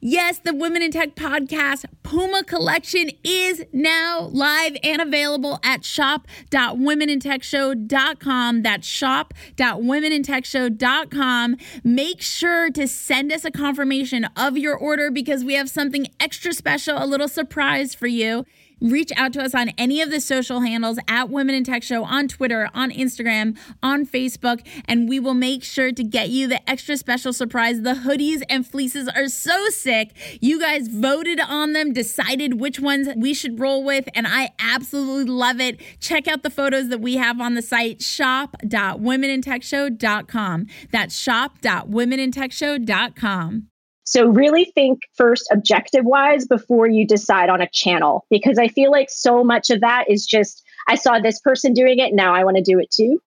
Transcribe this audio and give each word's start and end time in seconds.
Yes, 0.00 0.38
the 0.38 0.54
Women 0.54 0.82
in 0.82 0.92
Tech 0.92 1.16
podcast 1.16 1.84
Puma 2.04 2.44
collection 2.44 3.10
is 3.24 3.64
now 3.72 4.28
live 4.30 4.76
and 4.84 5.02
available 5.02 5.58
at 5.64 5.84
shop.womenintechshow.com. 5.84 8.62
That's 8.62 8.86
shop.womenintechshow.com. 8.86 11.56
Make 11.82 12.22
sure 12.22 12.70
to 12.70 12.86
send 12.86 13.32
us 13.32 13.44
a 13.44 13.50
confirmation 13.50 14.26
of 14.36 14.56
your 14.56 14.76
order 14.76 15.10
because 15.10 15.42
we 15.42 15.54
have 15.54 15.68
something 15.68 16.06
extra 16.20 16.52
special, 16.52 16.96
a 16.96 17.02
little 17.04 17.26
surprise 17.26 17.96
for 17.96 18.06
you 18.06 18.44
reach 18.80 19.12
out 19.16 19.32
to 19.34 19.42
us 19.42 19.54
on 19.54 19.68
any 19.78 20.00
of 20.00 20.10
the 20.10 20.20
social 20.20 20.60
handles 20.60 20.98
at 21.08 21.30
Women 21.30 21.54
in 21.54 21.64
Tech 21.64 21.82
Show 21.82 22.04
on 22.04 22.28
Twitter, 22.28 22.68
on 22.74 22.90
Instagram, 22.90 23.56
on 23.82 24.06
Facebook, 24.06 24.66
and 24.86 25.08
we 25.08 25.18
will 25.18 25.32
make 25.34 25.64
sure 25.64 25.90
to 25.92 26.04
get 26.04 26.28
you 26.30 26.46
the 26.46 26.68
extra 26.68 26.96
special 26.96 27.32
surprise. 27.32 27.82
The 27.82 27.94
hoodies 27.94 28.42
and 28.48 28.66
fleeces 28.66 29.08
are 29.08 29.28
so 29.28 29.68
sick. 29.68 30.12
You 30.40 30.60
guys 30.60 30.88
voted 30.88 31.40
on 31.40 31.72
them, 31.72 31.92
decided 31.92 32.60
which 32.60 32.80
ones 32.80 33.08
we 33.16 33.34
should 33.34 33.60
roll 33.60 33.84
with, 33.84 34.08
and 34.14 34.26
I 34.28 34.50
absolutely 34.58 35.32
love 35.32 35.60
it. 35.60 35.80
Check 36.00 36.26
out 36.28 36.42
the 36.42 36.50
photos 36.50 36.88
that 36.88 37.00
we 37.00 37.16
have 37.16 37.40
on 37.40 37.54
the 37.54 37.62
site 37.62 38.02
shop.womenintechshow.com. 38.02 40.66
That's 40.90 41.16
shop.womenintechshow.com. 41.16 43.68
So 44.10 44.26
really 44.26 44.64
think 44.74 45.02
first 45.16 45.46
objective 45.52 46.02
wise 46.02 46.46
before 46.46 46.86
you 46.86 47.06
decide 47.06 47.50
on 47.50 47.60
a 47.60 47.68
channel 47.68 48.24
because 48.30 48.58
I 48.58 48.68
feel 48.68 48.90
like 48.90 49.10
so 49.10 49.44
much 49.44 49.68
of 49.68 49.82
that 49.82 50.06
is 50.08 50.24
just 50.24 50.64
I 50.86 50.94
saw 50.94 51.18
this 51.18 51.38
person 51.40 51.74
doing 51.74 51.98
it, 51.98 52.14
now 52.14 52.34
I 52.34 52.42
want 52.42 52.56
to 52.56 52.62
do 52.62 52.78
it 52.78 52.90
too. 52.90 53.20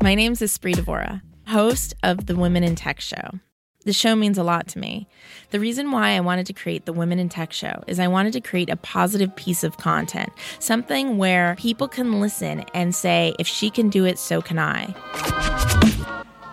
My 0.00 0.14
name 0.14 0.30
is 0.30 0.42
Espree 0.42 0.76
Devora, 0.76 1.22
host 1.48 1.94
of 2.04 2.26
the 2.26 2.36
Women 2.36 2.62
in 2.62 2.76
Tech 2.76 3.00
Show. 3.00 3.40
The 3.84 3.92
show 3.92 4.14
means 4.14 4.38
a 4.38 4.44
lot 4.44 4.68
to 4.68 4.78
me. 4.78 5.08
The 5.50 5.58
reason 5.58 5.90
why 5.90 6.10
I 6.10 6.20
wanted 6.20 6.46
to 6.46 6.52
create 6.52 6.86
the 6.86 6.92
Women 6.92 7.18
in 7.18 7.28
Tech 7.28 7.52
show 7.52 7.82
is 7.88 7.98
I 7.98 8.06
wanted 8.06 8.32
to 8.34 8.40
create 8.40 8.70
a 8.70 8.76
positive 8.76 9.34
piece 9.34 9.64
of 9.64 9.76
content, 9.78 10.30
something 10.60 11.18
where 11.18 11.56
people 11.58 11.88
can 11.88 12.20
listen 12.20 12.60
and 12.74 12.94
say, 12.94 13.34
if 13.40 13.48
she 13.48 13.70
can 13.70 13.90
do 13.90 14.04
it, 14.04 14.20
so 14.20 14.40
can 14.40 14.60
I. 14.60 14.94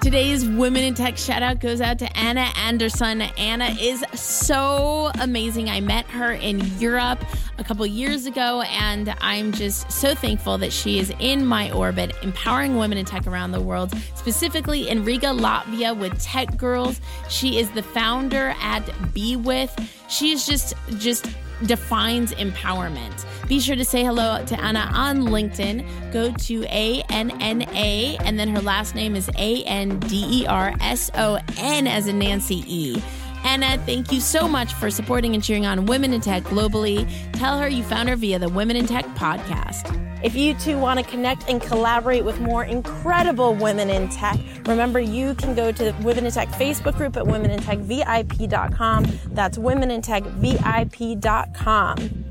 Today's 0.02 0.50
Women 0.50 0.84
in 0.84 0.96
Tech 0.96 1.16
shout 1.16 1.44
out 1.44 1.60
goes 1.60 1.80
out 1.80 2.00
to 2.00 2.18
Anna 2.18 2.52
Anderson. 2.58 3.22
Anna 3.22 3.66
is 3.80 4.04
so 4.16 5.12
amazing. 5.22 5.70
I 5.70 5.80
met 5.80 6.08
her 6.08 6.32
in 6.32 6.60
Europe 6.80 7.24
a 7.60 7.64
couple 7.64 7.86
years 7.86 8.26
ago, 8.26 8.62
and 8.62 9.14
I'm 9.22 9.52
just 9.52 9.92
so 9.92 10.16
thankful 10.16 10.58
that 10.58 10.74
she 10.74 10.98
is 10.98 11.14
in 11.20 11.46
my 11.46 11.72
orbit, 11.72 12.16
empowering 12.24 12.78
women 12.78 12.98
in 12.98 13.06
tech 13.06 13.28
around 13.28 13.52
the 13.52 13.62
world, 13.62 13.94
specifically 14.16 14.90
in 14.90 15.06
Riga, 15.06 15.28
Latvia, 15.28 15.96
with 15.96 16.20
Tech 16.20 16.58
Girls. 16.58 17.00
She 17.30 17.60
is 17.60 17.70
the 17.70 17.84
founder 17.84 18.56
at 18.60 19.14
Be 19.14 19.36
With. 19.36 19.72
She 20.10 20.32
is 20.32 20.48
just 20.48 20.74
just 20.98 21.30
defines 21.68 22.34
empowerment. 22.34 23.24
Be 23.52 23.60
sure 23.60 23.76
to 23.76 23.84
say 23.84 24.06
hello 24.06 24.42
to 24.46 24.62
Anna 24.62 24.90
on 24.94 25.24
LinkedIn. 25.24 26.14
Go 26.14 26.32
to 26.32 26.64
A 26.70 27.04
N 27.10 27.32
N 27.42 27.64
A, 27.74 28.16
and 28.24 28.40
then 28.40 28.48
her 28.48 28.62
last 28.62 28.96
name 28.96 29.14
is 29.14 29.30
A 29.38 29.62
N 29.66 30.00
D 30.00 30.44
E 30.44 30.48
R 30.48 30.74
S 30.80 31.12
O 31.16 31.38
N 31.58 31.86
as 31.86 32.08
in 32.08 32.18
Nancy 32.18 32.64
E. 32.66 33.04
Anna, 33.44 33.78
thank 33.80 34.14
you 34.14 34.22
so 34.22 34.48
much 34.48 34.74
for 34.76 34.90
supporting 34.90 35.36
and 35.36 35.44
cheering 35.44 35.66
on 35.66 35.86
women 35.86 36.14
in 36.14 36.22
tech 36.22 36.44
globally. 36.44 37.06
Tell 37.34 37.60
her 37.60 37.68
you 37.68 37.84
found 37.84 38.08
her 38.08 38.16
via 38.16 38.40
the 38.40 38.48
Women 38.48 38.78
in 38.78 38.88
Tech 38.88 39.04
podcast. 39.16 39.98
If 40.24 40.34
you 40.34 40.54
too 40.54 40.78
want 40.78 41.02
to 41.02 41.06
connect 41.06 41.50
and 41.50 41.62
collaborate 41.62 42.24
with 42.24 42.40
more 42.40 42.64
incredible 42.64 43.54
women 43.56 43.90
in 43.90 44.08
tech, 44.08 44.40
remember 44.66 45.02
you 45.02 45.36
can 45.36 45.56
go 45.56 45.74
to 45.74 45.92
the 45.92 45.94
Women 46.04 46.26
in 46.26 46.32
Tech 46.32 46.48
Facebook 46.52 46.96
group 46.96 47.18
at 47.18 47.26
womenintechvip.com. 47.26 49.08
That's 49.34 49.58
womenintechvip.com. 49.58 52.31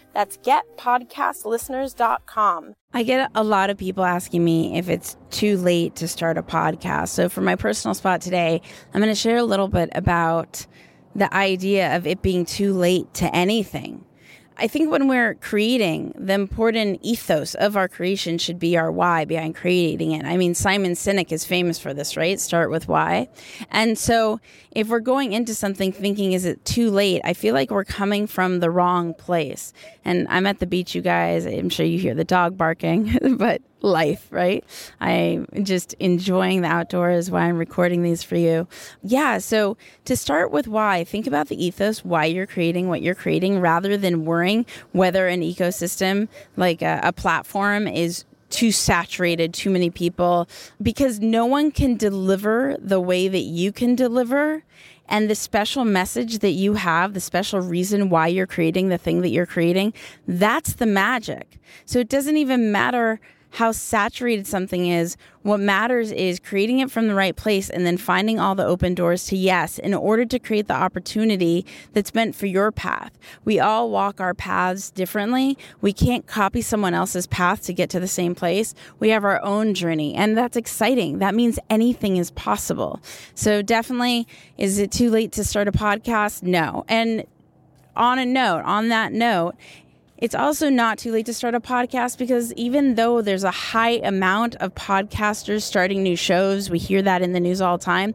That's 0.13 0.37
getpodcastlisteners.com. 0.37 2.73
I 2.93 3.03
get 3.03 3.31
a 3.33 3.43
lot 3.43 3.69
of 3.69 3.77
people 3.77 4.03
asking 4.03 4.43
me 4.43 4.77
if 4.77 4.89
it's 4.89 5.15
too 5.29 5.55
late 5.57 5.95
to 5.97 6.07
start 6.07 6.37
a 6.37 6.43
podcast. 6.43 7.09
So, 7.09 7.29
for 7.29 7.41
my 7.41 7.55
personal 7.55 7.93
spot 7.93 8.21
today, 8.21 8.61
I'm 8.93 9.01
going 9.01 9.11
to 9.11 9.15
share 9.15 9.37
a 9.37 9.43
little 9.43 9.69
bit 9.69 9.89
about 9.93 10.65
the 11.15 11.33
idea 11.33 11.95
of 11.95 12.05
it 12.07 12.21
being 12.21 12.45
too 12.45 12.73
late 12.73 13.13
to 13.15 13.33
anything. 13.35 14.05
I 14.57 14.67
think 14.67 14.91
when 14.91 15.07
we're 15.07 15.35
creating, 15.35 16.13
the 16.17 16.33
important 16.33 16.99
ethos 17.01 17.55
of 17.55 17.75
our 17.75 17.87
creation 17.87 18.37
should 18.37 18.59
be 18.59 18.77
our 18.77 18.91
why 18.91 19.25
behind 19.25 19.55
creating 19.55 20.11
it. 20.11 20.25
I 20.25 20.37
mean, 20.37 20.53
Simon 20.53 20.91
Sinek 20.91 21.31
is 21.31 21.45
famous 21.45 21.79
for 21.79 21.93
this, 21.93 22.15
right? 22.15 22.39
Start 22.39 22.69
with 22.69 22.87
why. 22.87 23.29
And 23.71 23.97
so, 23.97 24.39
if 24.71 24.87
we're 24.89 24.99
going 24.99 25.33
into 25.33 25.55
something 25.55 25.91
thinking, 25.91 26.33
is 26.33 26.45
it 26.45 26.63
too 26.65 26.91
late? 26.91 27.21
I 27.23 27.33
feel 27.33 27.53
like 27.53 27.71
we're 27.71 27.83
coming 27.83 28.27
from 28.27 28.59
the 28.59 28.69
wrong 28.69 29.13
place. 29.13 29.73
And 30.05 30.27
I'm 30.29 30.45
at 30.45 30.59
the 30.59 30.67
beach, 30.67 30.95
you 30.95 31.01
guys. 31.01 31.45
I'm 31.45 31.69
sure 31.69 31.85
you 31.85 31.97
hear 31.97 32.13
the 32.13 32.23
dog 32.23 32.57
barking, 32.57 33.17
but 33.37 33.61
life, 33.81 34.27
right? 34.31 34.63
I'm 34.99 35.47
just 35.63 35.93
enjoying 35.93 36.61
the 36.61 36.67
outdoors 36.67 37.31
while 37.31 37.43
I'm 37.43 37.57
recording 37.57 38.03
these 38.03 38.23
for 38.23 38.35
you. 38.35 38.67
Yeah, 39.03 39.39
so 39.39 39.77
to 40.05 40.15
start 40.15 40.51
with 40.51 40.67
why, 40.67 41.03
think 41.03 41.27
about 41.27 41.47
the 41.47 41.63
ethos, 41.63 42.05
why 42.05 42.25
you're 42.25 42.47
creating 42.47 42.87
what 42.87 43.01
you're 43.01 43.15
creating, 43.15 43.59
rather 43.59 43.97
than 43.97 44.25
worrying 44.25 44.65
whether 44.91 45.27
an 45.27 45.41
ecosystem 45.41 46.27
like 46.57 46.81
a, 46.81 46.99
a 47.03 47.13
platform 47.13 47.87
is 47.87 48.25
too 48.49 48.71
saturated, 48.71 49.53
too 49.53 49.69
many 49.69 49.89
people, 49.89 50.47
because 50.81 51.19
no 51.19 51.45
one 51.45 51.71
can 51.71 51.95
deliver 51.95 52.75
the 52.79 52.99
way 52.99 53.27
that 53.27 53.39
you 53.39 53.71
can 53.71 53.95
deliver. 53.95 54.63
And 55.07 55.29
the 55.29 55.35
special 55.35 55.83
message 55.83 56.39
that 56.39 56.51
you 56.51 56.75
have, 56.75 57.13
the 57.13 57.19
special 57.19 57.59
reason 57.59 58.09
why 58.09 58.27
you're 58.27 58.47
creating 58.47 58.89
the 58.89 58.97
thing 58.97 59.21
that 59.21 59.29
you're 59.29 59.45
creating, 59.45 59.93
that's 60.25 60.73
the 60.73 60.85
magic. 60.85 61.59
So 61.85 61.99
it 61.99 62.07
doesn't 62.07 62.37
even 62.37 62.71
matter 62.71 63.19
how 63.51 63.71
saturated 63.71 64.47
something 64.47 64.87
is. 64.87 65.17
What 65.43 65.59
matters 65.59 66.11
is 66.11 66.39
creating 66.39 66.79
it 66.79 66.89
from 66.89 67.07
the 67.07 67.15
right 67.15 67.35
place 67.35 67.69
and 67.69 67.85
then 67.85 67.97
finding 67.97 68.39
all 68.39 68.55
the 68.55 68.65
open 68.65 68.95
doors 68.95 69.25
to 69.25 69.35
yes 69.35 69.77
in 69.77 69.93
order 69.93 70.23
to 70.25 70.39
create 70.39 70.67
the 70.67 70.75
opportunity 70.75 71.65
that's 71.93 72.13
meant 72.13 72.35
for 72.35 72.45
your 72.45 72.71
path. 72.71 73.11
We 73.43 73.59
all 73.59 73.89
walk 73.89 74.21
our 74.21 74.33
paths 74.33 74.89
differently. 74.89 75.57
We 75.81 75.91
can't 75.93 76.27
copy 76.27 76.61
someone 76.61 76.93
else's 76.93 77.27
path 77.27 77.63
to 77.63 77.73
get 77.73 77.89
to 77.89 77.99
the 77.99 78.07
same 78.07 78.35
place. 78.35 78.73
We 78.99 79.09
have 79.09 79.25
our 79.25 79.41
own 79.43 79.73
journey, 79.73 80.13
and 80.15 80.37
that's 80.37 80.55
exciting. 80.55 81.19
That 81.19 81.35
means 81.35 81.59
anything 81.69 82.17
is 82.17 82.31
possible. 82.31 83.01
So, 83.35 83.61
definitely, 83.61 84.27
is 84.57 84.79
it 84.79 84.91
too 84.91 85.09
late 85.09 85.31
to 85.33 85.43
start 85.43 85.67
a 85.67 85.71
podcast? 85.71 86.43
No. 86.43 86.85
And 86.87 87.25
on 87.95 88.19
a 88.19 88.25
note, 88.25 88.63
on 88.63 88.89
that 88.89 89.11
note, 89.11 89.55
it's 90.21 90.35
also 90.35 90.69
not 90.69 90.99
too 90.99 91.11
late 91.11 91.25
to 91.25 91.33
start 91.33 91.55
a 91.55 91.59
podcast 91.59 92.19
because 92.19 92.53
even 92.53 92.93
though 92.93 93.23
there's 93.23 93.43
a 93.43 93.49
high 93.49 93.99
amount 94.03 94.55
of 94.57 94.75
podcasters 94.75 95.63
starting 95.63 96.03
new 96.03 96.15
shows, 96.15 96.69
we 96.69 96.77
hear 96.77 97.01
that 97.01 97.23
in 97.23 97.33
the 97.33 97.39
news 97.39 97.59
all 97.59 97.79
the 97.79 97.83
time. 97.83 98.13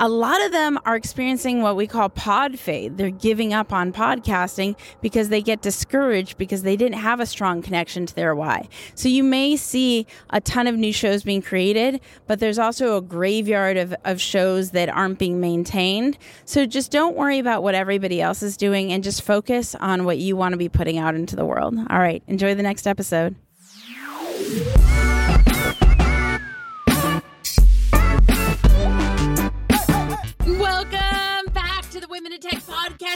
A 0.00 0.08
lot 0.08 0.44
of 0.44 0.52
them 0.52 0.78
are 0.84 0.94
experiencing 0.94 1.60
what 1.60 1.74
we 1.76 1.86
call 1.86 2.08
pod 2.08 2.58
fade. 2.58 2.96
They're 2.96 3.10
giving 3.10 3.52
up 3.52 3.72
on 3.72 3.92
podcasting 3.92 4.76
because 5.00 5.28
they 5.28 5.42
get 5.42 5.60
discouraged 5.60 6.38
because 6.38 6.62
they 6.62 6.76
didn't 6.76 6.98
have 6.98 7.18
a 7.20 7.26
strong 7.26 7.62
connection 7.62 8.06
to 8.06 8.14
their 8.14 8.34
why. 8.34 8.68
So 8.94 9.08
you 9.08 9.24
may 9.24 9.56
see 9.56 10.06
a 10.30 10.40
ton 10.40 10.66
of 10.66 10.76
new 10.76 10.92
shows 10.92 11.24
being 11.24 11.42
created, 11.42 12.00
but 12.26 12.38
there's 12.38 12.58
also 12.58 12.96
a 12.96 13.02
graveyard 13.02 13.76
of, 13.76 13.94
of 14.04 14.20
shows 14.20 14.70
that 14.70 14.88
aren't 14.88 15.18
being 15.18 15.40
maintained. 15.40 16.16
So 16.44 16.64
just 16.64 16.92
don't 16.92 17.16
worry 17.16 17.38
about 17.38 17.62
what 17.62 17.74
everybody 17.74 18.22
else 18.22 18.42
is 18.42 18.56
doing 18.56 18.92
and 18.92 19.02
just 19.02 19.22
focus 19.22 19.74
on 19.74 20.04
what 20.04 20.18
you 20.18 20.36
want 20.36 20.52
to 20.52 20.58
be 20.58 20.68
putting 20.68 20.98
out 20.98 21.14
into 21.14 21.34
the 21.34 21.44
world. 21.44 21.76
All 21.90 21.98
right, 21.98 22.22
enjoy 22.28 22.54
the 22.54 22.62
next 22.62 22.86
episode. 22.86 23.34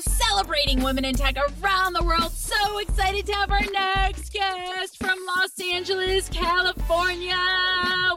Celebrating 0.03 0.83
women 0.83 1.05
in 1.05 1.15
tech 1.15 1.37
around 1.37 1.93
the 1.93 2.05
world. 2.05 2.33
So 2.33 2.79
excited 2.79 3.27
to 3.27 3.33
have 3.35 3.51
our 3.51 3.65
next 3.73 4.33
guest 4.33 4.99
from 4.99 5.19
Los 5.27 5.59
Angeles, 5.61 6.29
California. 6.29 7.37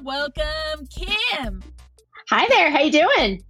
Welcome, 0.04 0.88
Kim. 0.90 1.64
Hi 2.30 2.48
there. 2.50 2.70
How 2.72 2.82
you 2.82 2.92
doing? 2.92 3.44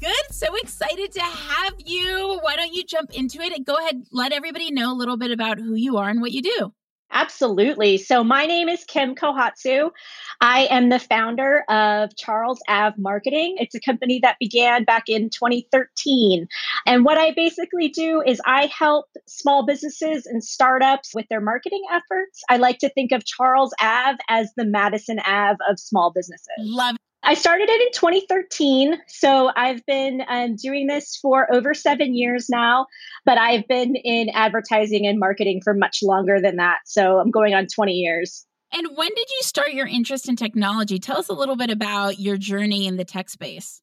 Good. 0.00 0.30
So 0.30 0.54
excited 0.56 1.12
to 1.12 1.20
have 1.20 1.74
you. 1.84 2.38
Why 2.42 2.56
don't 2.56 2.72
you 2.72 2.84
jump 2.84 3.12
into 3.14 3.40
it 3.40 3.52
and 3.52 3.66
go 3.66 3.76
ahead, 3.76 4.04
let 4.12 4.32
everybody 4.32 4.70
know 4.70 4.92
a 4.92 4.96
little 4.96 5.16
bit 5.16 5.30
about 5.30 5.58
who 5.58 5.74
you 5.74 5.96
are 5.96 6.08
and 6.08 6.20
what 6.20 6.32
you 6.32 6.42
do. 6.42 6.72
Absolutely. 7.10 7.98
So, 7.98 8.22
my 8.22 8.46
name 8.46 8.68
is 8.68 8.84
Kim 8.84 9.14
Kohatsu. 9.14 9.90
I 10.40 10.66
am 10.70 10.88
the 10.88 10.98
founder 10.98 11.64
of 11.68 12.14
Charles 12.16 12.60
Ave 12.68 12.96
Marketing. 12.98 13.56
It's 13.58 13.74
a 13.74 13.80
company 13.80 14.20
that 14.22 14.36
began 14.38 14.84
back 14.84 15.08
in 15.08 15.30
2013. 15.30 16.46
And 16.86 17.04
what 17.04 17.18
I 17.18 17.32
basically 17.34 17.88
do 17.88 18.22
is 18.24 18.40
I 18.44 18.66
help 18.66 19.06
small 19.26 19.64
businesses 19.64 20.26
and 20.26 20.44
startups 20.44 21.14
with 21.14 21.26
their 21.28 21.40
marketing 21.40 21.82
efforts. 21.90 22.42
I 22.50 22.58
like 22.58 22.78
to 22.80 22.90
think 22.90 23.12
of 23.12 23.24
Charles 23.24 23.72
Ave 23.80 24.18
as 24.28 24.52
the 24.56 24.64
Madison 24.64 25.18
Ave 25.20 25.58
of 25.68 25.78
small 25.80 26.12
businesses. 26.12 26.48
Love 26.58 26.96
I 27.28 27.34
started 27.34 27.68
it 27.68 27.82
in 27.82 27.88
2013. 27.92 28.96
So 29.06 29.50
I've 29.54 29.84
been 29.84 30.22
um, 30.28 30.56
doing 30.56 30.86
this 30.86 31.14
for 31.20 31.46
over 31.52 31.74
seven 31.74 32.16
years 32.16 32.48
now, 32.48 32.86
but 33.26 33.36
I've 33.36 33.68
been 33.68 33.96
in 33.96 34.30
advertising 34.30 35.06
and 35.06 35.18
marketing 35.18 35.60
for 35.62 35.74
much 35.74 35.98
longer 36.02 36.40
than 36.40 36.56
that. 36.56 36.78
So 36.86 37.18
I'm 37.18 37.30
going 37.30 37.52
on 37.52 37.66
20 37.66 37.92
years. 37.92 38.46
And 38.72 38.86
when 38.94 39.08
did 39.08 39.28
you 39.28 39.42
start 39.42 39.74
your 39.74 39.86
interest 39.86 40.26
in 40.26 40.36
technology? 40.36 40.98
Tell 40.98 41.18
us 41.18 41.28
a 41.28 41.34
little 41.34 41.56
bit 41.56 41.68
about 41.68 42.18
your 42.18 42.38
journey 42.38 42.86
in 42.86 42.96
the 42.96 43.04
tech 43.04 43.28
space. 43.28 43.82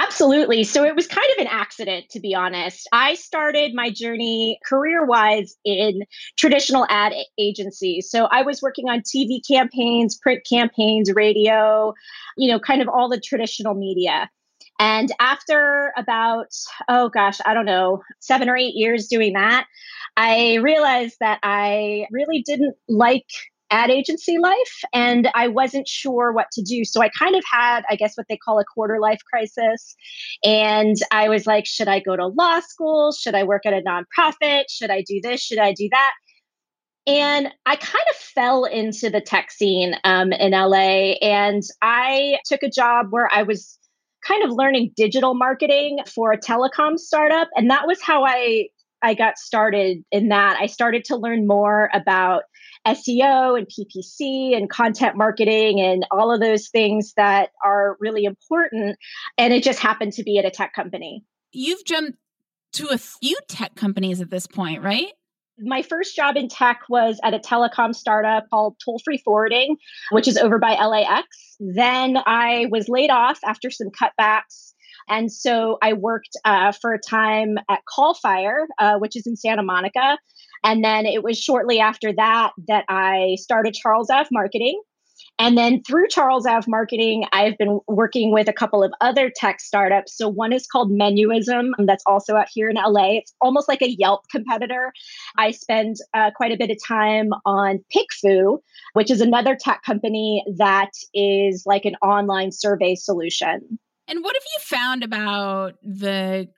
Absolutely. 0.00 0.62
So 0.62 0.84
it 0.84 0.94
was 0.94 1.08
kind 1.08 1.26
of 1.36 1.44
an 1.44 1.48
accident, 1.50 2.08
to 2.10 2.20
be 2.20 2.32
honest. 2.32 2.88
I 2.92 3.14
started 3.14 3.74
my 3.74 3.90
journey 3.90 4.60
career 4.64 5.04
wise 5.04 5.56
in 5.64 6.02
traditional 6.36 6.86
ad 6.88 7.14
agencies. 7.36 8.08
So 8.08 8.26
I 8.30 8.42
was 8.42 8.62
working 8.62 8.88
on 8.88 9.00
TV 9.00 9.40
campaigns, 9.46 10.16
print 10.16 10.46
campaigns, 10.48 11.12
radio, 11.12 11.94
you 12.36 12.48
know, 12.48 12.60
kind 12.60 12.80
of 12.80 12.88
all 12.88 13.08
the 13.08 13.20
traditional 13.20 13.74
media. 13.74 14.30
And 14.78 15.10
after 15.18 15.92
about, 15.96 16.54
oh 16.88 17.08
gosh, 17.08 17.38
I 17.44 17.52
don't 17.52 17.66
know, 17.66 18.00
seven 18.20 18.48
or 18.48 18.56
eight 18.56 18.74
years 18.76 19.08
doing 19.08 19.32
that, 19.32 19.66
I 20.16 20.56
realized 20.56 21.16
that 21.18 21.40
I 21.42 22.06
really 22.12 22.44
didn't 22.46 22.76
like 22.88 23.26
ad 23.70 23.90
agency 23.90 24.38
life 24.38 24.82
and 24.92 25.28
I 25.34 25.48
wasn't 25.48 25.86
sure 25.86 26.32
what 26.32 26.50
to 26.52 26.62
do. 26.62 26.84
So 26.84 27.02
I 27.02 27.10
kind 27.10 27.36
of 27.36 27.42
had, 27.50 27.82
I 27.90 27.96
guess, 27.96 28.16
what 28.16 28.26
they 28.28 28.36
call 28.36 28.58
a 28.58 28.64
quarter 28.64 28.98
life 29.00 29.20
crisis. 29.30 29.94
And 30.44 30.96
I 31.10 31.28
was 31.28 31.46
like, 31.46 31.66
should 31.66 31.88
I 31.88 32.00
go 32.00 32.16
to 32.16 32.26
law 32.26 32.60
school? 32.60 33.12
Should 33.12 33.34
I 33.34 33.44
work 33.44 33.66
at 33.66 33.72
a 33.72 33.82
nonprofit? 33.82 34.64
Should 34.70 34.90
I 34.90 35.02
do 35.02 35.20
this? 35.22 35.42
Should 35.42 35.58
I 35.58 35.72
do 35.72 35.88
that? 35.90 36.12
And 37.06 37.48
I 37.64 37.76
kind 37.76 38.04
of 38.10 38.16
fell 38.16 38.64
into 38.64 39.08
the 39.08 39.20
tech 39.20 39.50
scene 39.50 39.94
um, 40.04 40.32
in 40.32 40.52
LA. 40.52 41.14
And 41.22 41.62
I 41.80 42.38
took 42.44 42.62
a 42.62 42.70
job 42.70 43.06
where 43.10 43.32
I 43.32 43.42
was 43.42 43.78
kind 44.26 44.44
of 44.44 44.50
learning 44.50 44.92
digital 44.96 45.34
marketing 45.34 46.00
for 46.06 46.32
a 46.32 46.38
telecom 46.38 46.98
startup. 46.98 47.48
And 47.56 47.70
that 47.70 47.86
was 47.86 48.02
how 48.02 48.24
I 48.24 48.68
I 49.00 49.14
got 49.14 49.38
started 49.38 50.04
in 50.10 50.28
that. 50.28 50.58
I 50.60 50.66
started 50.66 51.04
to 51.04 51.16
learn 51.16 51.46
more 51.46 51.88
about 51.94 52.42
SEO 52.86 53.58
and 53.58 53.66
PPC 53.66 54.56
and 54.56 54.70
content 54.70 55.16
marketing 55.16 55.80
and 55.80 56.06
all 56.10 56.32
of 56.32 56.40
those 56.40 56.68
things 56.68 57.12
that 57.16 57.50
are 57.64 57.96
really 58.00 58.24
important. 58.24 58.96
And 59.36 59.52
it 59.52 59.62
just 59.62 59.78
happened 59.78 60.12
to 60.14 60.22
be 60.22 60.38
at 60.38 60.44
a 60.44 60.50
tech 60.50 60.72
company. 60.74 61.24
You've 61.52 61.84
jumped 61.84 62.18
to 62.72 62.88
a 62.88 62.98
few 62.98 63.36
tech 63.48 63.74
companies 63.74 64.20
at 64.20 64.30
this 64.30 64.46
point, 64.46 64.82
right? 64.82 65.12
My 65.60 65.82
first 65.82 66.14
job 66.14 66.36
in 66.36 66.48
tech 66.48 66.82
was 66.88 67.18
at 67.24 67.34
a 67.34 67.38
telecom 67.38 67.94
startup 67.94 68.48
called 68.48 68.76
Toll 68.84 69.00
Free 69.04 69.20
Forwarding, 69.24 69.76
which 70.12 70.28
is 70.28 70.36
over 70.36 70.58
by 70.58 70.74
LAX. 70.74 71.26
Then 71.58 72.16
I 72.26 72.66
was 72.70 72.88
laid 72.88 73.10
off 73.10 73.40
after 73.44 73.70
some 73.70 73.88
cutbacks. 73.88 74.72
And 75.08 75.32
so 75.32 75.78
I 75.82 75.94
worked 75.94 76.36
uh, 76.44 76.72
for 76.72 76.92
a 76.92 76.98
time 76.98 77.56
at 77.68 77.80
Callfire, 77.92 78.66
uh, 78.78 78.98
which 78.98 79.16
is 79.16 79.26
in 79.26 79.36
Santa 79.36 79.62
Monica. 79.62 80.18
And 80.64 80.84
then 80.84 81.06
it 81.06 81.22
was 81.22 81.38
shortly 81.38 81.80
after 81.80 82.12
that 82.12 82.52
that 82.66 82.84
I 82.88 83.36
started 83.40 83.74
Charles 83.74 84.10
Ave 84.10 84.28
Marketing. 84.32 84.80
And 85.40 85.56
then 85.56 85.82
through 85.84 86.08
Charles 86.08 86.46
Ave 86.46 86.68
Marketing, 86.68 87.24
I've 87.32 87.56
been 87.58 87.78
working 87.86 88.32
with 88.32 88.48
a 88.48 88.52
couple 88.52 88.82
of 88.82 88.92
other 89.00 89.30
tech 89.34 89.60
startups. 89.60 90.16
So 90.16 90.28
one 90.28 90.52
is 90.52 90.66
called 90.66 90.90
Menuism, 90.90 91.70
that's 91.78 92.02
also 92.06 92.34
out 92.34 92.48
here 92.52 92.68
in 92.68 92.76
LA. 92.76 93.18
It's 93.18 93.32
almost 93.40 93.68
like 93.68 93.80
a 93.80 93.90
Yelp 93.90 94.28
competitor. 94.30 94.92
I 95.36 95.52
spend 95.52 95.96
uh, 96.12 96.32
quite 96.34 96.50
a 96.50 96.56
bit 96.56 96.70
of 96.70 96.78
time 96.84 97.30
on 97.44 97.84
PickFu, 97.94 98.58
which 98.94 99.10
is 99.10 99.20
another 99.20 99.56
tech 99.58 99.82
company 99.84 100.44
that 100.56 100.90
is 101.14 101.62
like 101.66 101.84
an 101.84 101.94
online 102.02 102.50
survey 102.50 102.96
solution. 102.96 103.78
And 104.08 104.24
what 104.24 104.34
have 104.34 104.42
you 104.42 104.62
found 104.62 105.04
about 105.04 105.74
the 105.82 106.48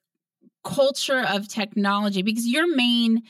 culture 0.64 1.20
of 1.20 1.48
technology? 1.48 2.22
Because 2.22 2.46
your 2.46 2.74
main 2.74 3.22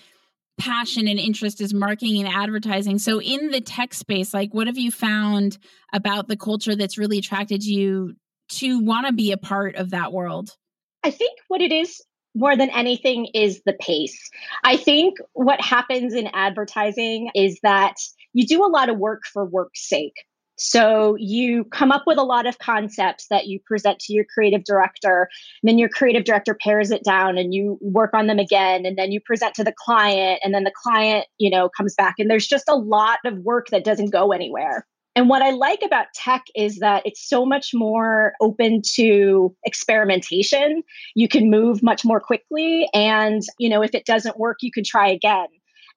passion 0.60 1.08
and 1.08 1.18
interest 1.18 1.60
is 1.60 1.72
marketing 1.72 2.18
and 2.18 2.28
advertising. 2.28 2.98
So 2.98 3.20
in 3.20 3.50
the 3.50 3.60
tech 3.60 3.94
space, 3.94 4.34
like 4.34 4.52
what 4.52 4.66
have 4.66 4.78
you 4.78 4.90
found 4.90 5.58
about 5.92 6.28
the 6.28 6.36
culture 6.36 6.76
that's 6.76 6.98
really 6.98 7.18
attracted 7.18 7.64
you 7.64 8.14
to 8.50 8.78
want 8.78 9.06
to 9.06 9.12
be 9.12 9.32
a 9.32 9.38
part 9.38 9.76
of 9.76 9.90
that 9.90 10.12
world? 10.12 10.56
I 11.02 11.10
think 11.10 11.38
what 11.48 11.62
it 11.62 11.72
is 11.72 12.02
more 12.34 12.56
than 12.56 12.70
anything 12.70 13.26
is 13.34 13.62
the 13.64 13.72
pace. 13.72 14.30
I 14.62 14.76
think 14.76 15.16
what 15.32 15.60
happens 15.60 16.14
in 16.14 16.28
advertising 16.32 17.30
is 17.34 17.58
that 17.62 17.94
you 18.32 18.46
do 18.46 18.64
a 18.64 18.68
lot 18.68 18.88
of 18.88 18.98
work 18.98 19.22
for 19.32 19.44
work's 19.44 19.88
sake. 19.88 20.14
So 20.62 21.16
you 21.18 21.64
come 21.64 21.90
up 21.90 22.02
with 22.06 22.18
a 22.18 22.22
lot 22.22 22.46
of 22.46 22.58
concepts 22.58 23.28
that 23.28 23.46
you 23.46 23.58
present 23.66 23.98
to 24.00 24.12
your 24.12 24.26
creative 24.32 24.62
director. 24.64 25.26
And 25.62 25.68
then 25.68 25.78
your 25.78 25.88
creative 25.88 26.24
director 26.24 26.54
pares 26.54 26.90
it 26.90 27.02
down 27.02 27.38
and 27.38 27.54
you 27.54 27.78
work 27.80 28.12
on 28.12 28.26
them 28.26 28.38
again. 28.38 28.84
And 28.84 28.98
then 28.98 29.10
you 29.10 29.20
present 29.22 29.54
to 29.54 29.64
the 29.64 29.72
client. 29.72 30.38
And 30.44 30.54
then 30.54 30.64
the 30.64 30.72
client, 30.82 31.26
you 31.38 31.48
know, 31.48 31.70
comes 31.70 31.94
back. 31.94 32.16
And 32.18 32.30
there's 32.30 32.46
just 32.46 32.68
a 32.68 32.76
lot 32.76 33.20
of 33.24 33.38
work 33.38 33.68
that 33.68 33.84
doesn't 33.84 34.10
go 34.10 34.32
anywhere. 34.32 34.86
And 35.16 35.30
what 35.30 35.40
I 35.40 35.50
like 35.50 35.80
about 35.82 36.06
tech 36.14 36.44
is 36.54 36.78
that 36.80 37.06
it's 37.06 37.26
so 37.26 37.46
much 37.46 37.70
more 37.72 38.34
open 38.42 38.82
to 38.96 39.56
experimentation. 39.64 40.82
You 41.14 41.26
can 41.26 41.50
move 41.50 41.82
much 41.82 42.04
more 42.04 42.20
quickly. 42.20 42.86
And, 42.92 43.42
you 43.58 43.70
know, 43.70 43.82
if 43.82 43.94
it 43.94 44.04
doesn't 44.04 44.38
work, 44.38 44.58
you 44.60 44.70
can 44.70 44.84
try 44.84 45.08
again. 45.08 45.46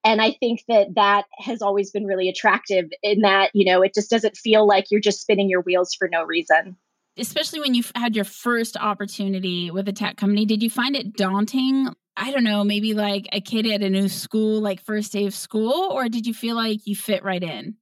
And 0.06 0.22
I 0.22 0.32
think 0.40 0.64
that 0.68 0.96
that 0.96 1.26
has 1.38 1.62
always 1.62 1.92
been 1.92 2.06
really 2.06 2.28
attractive 2.28 2.90
in 3.02 3.22
that, 3.22 3.52
you 3.54 3.66
know, 3.66 3.82
it 3.82 3.94
just 3.94 4.10
doesn't 4.10 4.36
feel 4.36 4.68
like 4.68 4.92
you're 4.92 5.00
just 5.00 5.22
spinning 5.22 5.50
your 5.50 5.62
wheels 5.62 5.94
for 5.94 6.08
no 6.08 6.24
reason. 6.24 6.76
Especially 7.18 7.60
when 7.60 7.74
you 7.74 7.84
had 7.96 8.16
your 8.16 8.26
first 8.26 8.76
opportunity 8.76 9.72
with 9.72 9.88
a 9.88 9.94
tech 9.94 10.18
company, 10.18 10.46
did 10.46 10.64
you 10.64 10.70
find 10.70 10.96
it 10.96 11.16
daunting? 11.16 11.90
I 12.18 12.32
don't 12.32 12.44
know, 12.44 12.64
maybe 12.64 12.94
like 12.94 13.28
a 13.32 13.40
kid 13.40 13.66
at 13.68 13.82
a 13.82 13.90
new 13.90 14.10
school, 14.10 14.62
like 14.62 14.82
first 14.82 15.12
day 15.14 15.26
of 15.26 15.34
school, 15.34 15.90
or 15.92 16.10
did 16.10 16.28
you 16.28 16.34
feel 16.34 16.56
like 16.56 16.86
you 16.86 16.96
fit 16.96 17.24
right 17.24 17.42
in? 17.42 17.76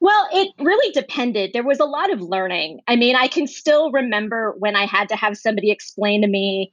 Well, 0.00 0.28
it 0.32 0.52
really 0.58 0.92
depended. 0.92 1.50
There 1.52 1.64
was 1.64 1.80
a 1.80 1.84
lot 1.84 2.12
of 2.12 2.20
learning. 2.20 2.80
I 2.86 2.96
mean, 2.96 3.16
I 3.16 3.28
can 3.28 3.46
still 3.46 3.90
remember 3.92 4.54
when 4.58 4.76
I 4.76 4.86
had 4.86 5.08
to 5.10 5.16
have 5.16 5.36
somebody 5.36 5.70
explain 5.70 6.22
to 6.22 6.28
me 6.28 6.72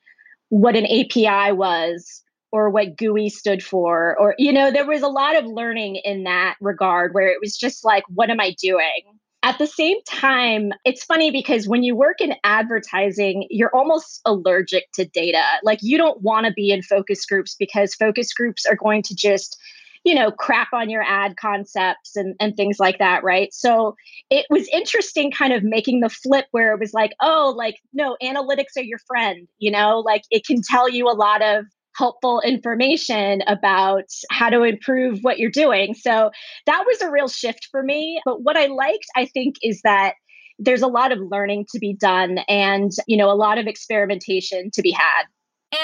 what 0.50 0.76
an 0.76 0.86
API 0.86 1.52
was 1.52 2.22
or 2.54 2.70
what 2.70 2.96
GUI 2.96 3.30
stood 3.30 3.64
for, 3.64 4.16
or, 4.20 4.36
you 4.38 4.54
know, 4.54 4.70
there 4.70 4.86
was 4.86 5.02
a 5.02 5.08
lot 5.08 5.36
of 5.36 5.44
learning 5.44 5.96
in 5.96 6.24
that 6.26 6.56
regard 6.62 7.12
where 7.12 7.28
it 7.28 7.40
was 7.42 7.58
just 7.58 7.84
like, 7.84 8.04
what 8.10 8.30
am 8.30 8.40
I 8.40 8.56
doing? 8.62 9.02
At 9.42 9.58
the 9.58 9.66
same 9.66 9.98
time, 10.08 10.72
it's 10.86 11.04
funny 11.04 11.32
because 11.32 11.68
when 11.68 11.82
you 11.82 11.96
work 11.96 12.22
in 12.22 12.36
advertising, 12.44 13.48
you're 13.50 13.76
almost 13.76 14.22
allergic 14.24 14.84
to 14.94 15.04
data. 15.04 15.42
Like, 15.64 15.80
you 15.82 15.98
don't 15.98 16.22
want 16.22 16.46
to 16.46 16.54
be 16.54 16.70
in 16.70 16.84
focus 16.84 17.26
groups 17.26 17.56
because 17.58 17.96
focus 17.96 18.32
groups 18.32 18.68
are 18.68 18.76
going 18.76 19.02
to 19.02 19.16
just 19.16 19.60
you 20.06 20.14
know, 20.14 20.32
crap 20.32 20.74
on 20.74 20.90
your 20.90 21.02
ad 21.02 21.38
concepts 21.38 22.18
and, 22.18 22.36
and 22.42 22.58
things 22.58 22.78
like 22.78 22.98
that, 23.00 23.24
right? 23.24 23.54
So 23.54 23.96
it 24.30 24.46
was 24.50 24.68
interesting 24.74 25.32
kind 25.32 25.54
of 25.54 25.64
making 25.64 26.02
the 26.02 26.10
flip 26.10 26.46
where 26.52 26.74
it 26.74 26.80
was 26.82 26.94
like, 26.94 27.14
oh, 27.22 27.54
like, 27.56 27.76
no, 27.94 28.18
analytics 28.22 28.76
are 28.76 28.84
your 28.84 29.00
friend, 29.08 29.48
you 29.60 29.72
know, 29.72 30.00
like 30.00 30.24
it 30.30 30.46
can 30.46 30.62
tell 30.62 30.90
you 30.90 31.10
a 31.10 31.16
lot 31.16 31.42
of 31.42 31.68
helpful 31.96 32.42
information 32.42 33.42
about 33.48 34.06
how 34.32 34.50
to 34.50 34.64
improve 34.64 35.20
what 35.22 35.40
you're 35.40 35.52
doing. 35.52 35.94
So 35.94 36.32
that 36.66 36.84
was 36.86 37.02
a 37.02 37.12
real 37.12 37.28
shift 37.28 37.68
for 37.72 37.84
me. 37.84 38.22
But 38.26 38.42
what 38.42 38.58
I 38.58 38.68
liked, 38.68 39.08
I 39.16 39.26
think, 39.26 39.56
is 39.62 39.82
that 39.84 40.14
there's 40.60 40.82
a 40.82 40.88
lot 40.88 41.12
of 41.12 41.20
learning 41.20 41.66
to 41.72 41.80
be 41.80 41.94
done 41.94 42.40
and, 42.48 42.92
you 43.08 43.18
know, 43.18 43.32
a 43.32 43.36
lot 43.36 43.58
of 43.58 43.68
experimentation 43.68 44.70
to 44.74 44.82
be 44.82 44.92
had. 44.92 45.24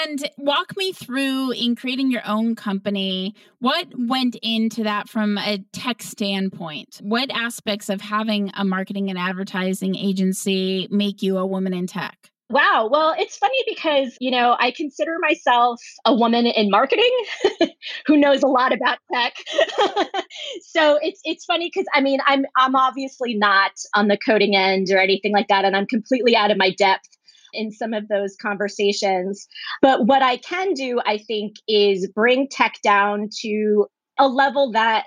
And 0.04 0.30
walk 0.38 0.76
me 0.76 0.92
through 0.92 1.50
in 1.50 1.74
creating 1.74 2.12
your 2.12 2.22
own 2.24 2.54
company, 2.54 3.34
what 3.58 3.88
went 3.96 4.36
into 4.40 4.84
that 4.84 5.08
from 5.08 5.36
a 5.36 5.58
tech 5.72 6.00
standpoint? 6.02 7.00
What 7.02 7.28
aspects 7.32 7.88
of 7.88 8.00
having 8.00 8.52
a 8.56 8.64
marketing 8.64 9.10
and 9.10 9.18
advertising 9.18 9.96
agency 9.96 10.86
make 10.92 11.22
you 11.22 11.38
a 11.38 11.46
woman 11.46 11.74
in 11.74 11.88
tech? 11.88 12.30
Wow. 12.50 12.88
Well, 12.90 13.14
it's 13.16 13.36
funny 13.36 13.62
because, 13.68 14.16
you 14.20 14.32
know, 14.32 14.56
I 14.58 14.72
consider 14.72 15.18
myself 15.20 15.80
a 16.04 16.12
woman 16.12 16.46
in 16.46 16.68
marketing 16.68 17.10
who 18.06 18.16
knows 18.16 18.42
a 18.42 18.48
lot 18.48 18.72
about 18.72 18.98
tech. 19.12 19.34
so 20.62 20.98
it's 21.00 21.20
it's 21.22 21.44
funny 21.44 21.70
cuz 21.70 21.84
I 21.94 22.00
mean, 22.00 22.18
I'm 22.26 22.44
I'm 22.56 22.74
obviously 22.74 23.34
not 23.34 23.70
on 23.94 24.08
the 24.08 24.18
coding 24.18 24.56
end 24.56 24.88
or 24.90 24.98
anything 24.98 25.32
like 25.32 25.46
that 25.46 25.64
and 25.64 25.76
I'm 25.76 25.86
completely 25.86 26.34
out 26.34 26.50
of 26.50 26.56
my 26.56 26.70
depth 26.70 27.08
in 27.52 27.70
some 27.70 27.94
of 27.94 28.08
those 28.08 28.34
conversations. 28.42 29.46
But 29.80 30.06
what 30.06 30.22
I 30.22 30.36
can 30.36 30.74
do, 30.74 31.00
I 31.06 31.18
think, 31.18 31.54
is 31.68 32.08
bring 32.08 32.48
tech 32.48 32.80
down 32.82 33.28
to 33.42 33.86
a 34.18 34.26
level 34.26 34.72
that 34.72 35.06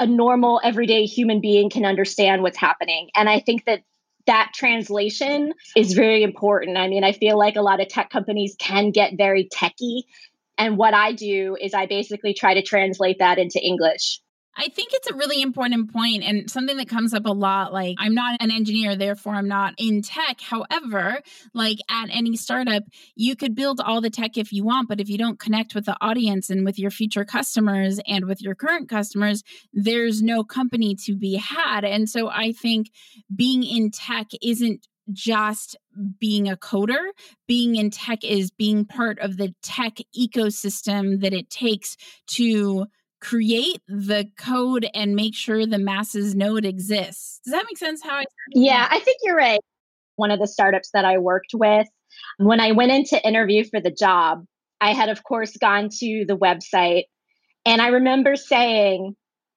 a 0.00 0.06
normal 0.06 0.60
everyday 0.64 1.04
human 1.04 1.40
being 1.40 1.68
can 1.68 1.84
understand 1.84 2.42
what's 2.42 2.56
happening. 2.56 3.10
And 3.14 3.28
I 3.28 3.40
think 3.40 3.66
that 3.66 3.82
that 4.28 4.52
translation 4.54 5.54
is 5.74 5.94
very 5.94 6.22
important. 6.22 6.76
I 6.76 6.86
mean, 6.86 7.02
I 7.02 7.12
feel 7.12 7.38
like 7.38 7.56
a 7.56 7.62
lot 7.62 7.80
of 7.80 7.88
tech 7.88 8.10
companies 8.10 8.54
can 8.58 8.90
get 8.90 9.16
very 9.16 9.48
techy. 9.50 10.04
And 10.58 10.76
what 10.76 10.92
I 10.92 11.12
do 11.12 11.56
is 11.60 11.72
I 11.72 11.86
basically 11.86 12.34
try 12.34 12.52
to 12.52 12.62
translate 12.62 13.18
that 13.20 13.38
into 13.38 13.58
English. 13.58 14.20
I 14.58 14.68
think 14.68 14.88
it's 14.92 15.08
a 15.08 15.14
really 15.14 15.40
important 15.40 15.92
point 15.92 16.24
and 16.24 16.50
something 16.50 16.76
that 16.78 16.88
comes 16.88 17.14
up 17.14 17.26
a 17.26 17.32
lot. 17.32 17.72
Like, 17.72 17.94
I'm 17.98 18.14
not 18.14 18.42
an 18.42 18.50
engineer, 18.50 18.96
therefore, 18.96 19.34
I'm 19.34 19.46
not 19.46 19.74
in 19.78 20.02
tech. 20.02 20.40
However, 20.40 21.22
like 21.54 21.78
at 21.88 22.08
any 22.10 22.36
startup, 22.36 22.82
you 23.14 23.36
could 23.36 23.54
build 23.54 23.80
all 23.80 24.00
the 24.00 24.10
tech 24.10 24.36
if 24.36 24.52
you 24.52 24.64
want, 24.64 24.88
but 24.88 25.00
if 25.00 25.08
you 25.08 25.16
don't 25.16 25.38
connect 25.38 25.76
with 25.76 25.86
the 25.86 25.96
audience 26.00 26.50
and 26.50 26.64
with 26.64 26.76
your 26.76 26.90
future 26.90 27.24
customers 27.24 28.00
and 28.08 28.26
with 28.26 28.42
your 28.42 28.56
current 28.56 28.88
customers, 28.88 29.44
there's 29.72 30.22
no 30.22 30.42
company 30.42 30.96
to 31.04 31.14
be 31.14 31.36
had. 31.36 31.84
And 31.84 32.08
so 32.08 32.28
I 32.28 32.50
think 32.50 32.90
being 33.34 33.62
in 33.62 33.92
tech 33.92 34.26
isn't 34.42 34.88
just 35.12 35.76
being 36.18 36.48
a 36.48 36.56
coder. 36.56 37.10
Being 37.46 37.76
in 37.76 37.90
tech 37.90 38.24
is 38.24 38.50
being 38.50 38.84
part 38.84 39.18
of 39.20 39.36
the 39.36 39.54
tech 39.62 39.98
ecosystem 40.18 41.20
that 41.20 41.32
it 41.32 41.48
takes 41.48 41.96
to 42.28 42.86
create 43.20 43.80
the 43.88 44.30
code 44.38 44.88
and 44.94 45.16
make 45.16 45.34
sure 45.34 45.66
the 45.66 45.78
masses 45.78 46.34
know 46.34 46.56
it 46.56 46.64
exists. 46.64 47.40
Does 47.44 47.52
that 47.52 47.66
make 47.68 47.78
sense 47.78 48.02
how 48.02 48.16
I 48.16 48.24
Yeah, 48.52 48.86
I 48.90 49.00
think 49.00 49.18
you're 49.22 49.36
right. 49.36 49.60
One 50.16 50.30
of 50.30 50.40
the 50.40 50.48
startups 50.48 50.90
that 50.92 51.04
I 51.04 51.18
worked 51.18 51.52
with, 51.54 51.86
when 52.38 52.60
I 52.60 52.72
went 52.72 52.92
in 52.92 53.04
to 53.04 53.26
interview 53.26 53.64
for 53.64 53.80
the 53.80 53.90
job, 53.90 54.44
I 54.80 54.92
had 54.92 55.08
of 55.08 55.24
course 55.24 55.56
gone 55.56 55.88
to 55.98 56.24
the 56.26 56.36
website 56.36 57.04
and 57.66 57.82
I 57.82 57.88
remember 57.88 58.36
saying, 58.36 59.14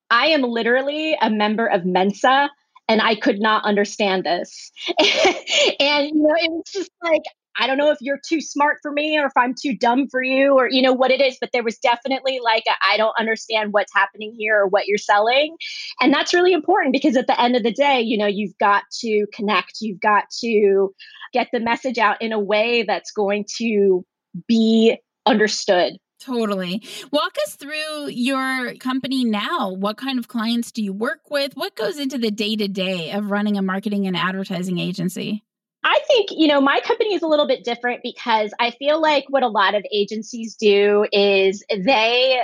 I 0.09 0.27
am 0.27 0.41
literally 0.41 1.17
a 1.21 1.29
member 1.29 1.65
of 1.65 1.85
Mensa 1.85 2.49
and 2.89 3.01
I 3.01 3.15
could 3.15 3.39
not 3.39 3.63
understand 3.63 4.25
this. 4.25 4.71
and 4.99 6.07
you 6.07 6.21
know, 6.21 6.35
it 6.35 6.51
was 6.51 6.63
just 6.73 6.91
like 7.01 7.21
I 7.57 7.67
don't 7.67 7.77
know 7.77 7.91
if 7.91 7.97
you're 8.01 8.19
too 8.25 8.41
smart 8.41 8.77
for 8.81 8.91
me 8.91 9.17
or 9.17 9.25
if 9.25 9.33
I'm 9.35 9.53
too 9.53 9.75
dumb 9.77 10.07
for 10.09 10.23
you 10.23 10.53
or 10.57 10.69
you 10.69 10.81
know 10.81 10.93
what 10.93 11.11
it 11.11 11.21
is, 11.21 11.37
but 11.39 11.49
there 11.53 11.63
was 11.63 11.77
definitely 11.77 12.39
like 12.43 12.63
I 12.83 12.97
don't 12.97 13.13
understand 13.19 13.73
what's 13.73 13.93
happening 13.93 14.33
here 14.37 14.59
or 14.59 14.67
what 14.67 14.87
you're 14.87 14.97
selling. 14.97 15.55
And 15.99 16.13
that's 16.13 16.33
really 16.33 16.53
important 16.53 16.93
because 16.93 17.15
at 17.15 17.27
the 17.27 17.39
end 17.39 17.55
of 17.55 17.63
the 17.63 17.73
day, 17.73 18.01
you 18.01 18.17
know, 18.17 18.27
you've 18.27 18.57
got 18.59 18.83
to 18.99 19.25
connect, 19.33 19.77
you've 19.81 19.99
got 19.99 20.25
to 20.41 20.93
get 21.33 21.49
the 21.51 21.59
message 21.59 21.97
out 21.97 22.21
in 22.21 22.31
a 22.31 22.39
way 22.39 22.83
that's 22.83 23.11
going 23.11 23.45
to 23.57 24.05
be 24.47 24.97
understood. 25.25 25.97
Totally. 26.19 26.83
Walk 27.11 27.35
us 27.47 27.55
through 27.55 28.09
your 28.09 28.75
company 28.75 29.25
now. 29.25 29.71
What 29.71 29.97
kind 29.97 30.19
of 30.19 30.27
clients 30.27 30.71
do 30.71 30.83
you 30.83 30.93
work 30.93 31.31
with? 31.31 31.53
What 31.55 31.75
goes 31.75 31.97
into 31.97 32.19
the 32.19 32.29
day 32.29 32.55
to 32.55 32.67
day 32.67 33.11
of 33.11 33.31
running 33.31 33.57
a 33.57 33.63
marketing 33.63 34.05
and 34.05 34.15
advertising 34.15 34.77
agency? 34.77 35.43
I 35.83 35.99
think, 36.07 36.29
you 36.31 36.47
know, 36.47 36.61
my 36.61 36.79
company 36.81 37.15
is 37.15 37.23
a 37.23 37.27
little 37.27 37.47
bit 37.47 37.63
different 37.63 38.01
because 38.03 38.53
I 38.59 38.71
feel 38.71 39.01
like 39.01 39.25
what 39.29 39.43
a 39.43 39.47
lot 39.47 39.73
of 39.73 39.83
agencies 39.91 40.55
do 40.55 41.07
is 41.11 41.63
they 41.75 42.41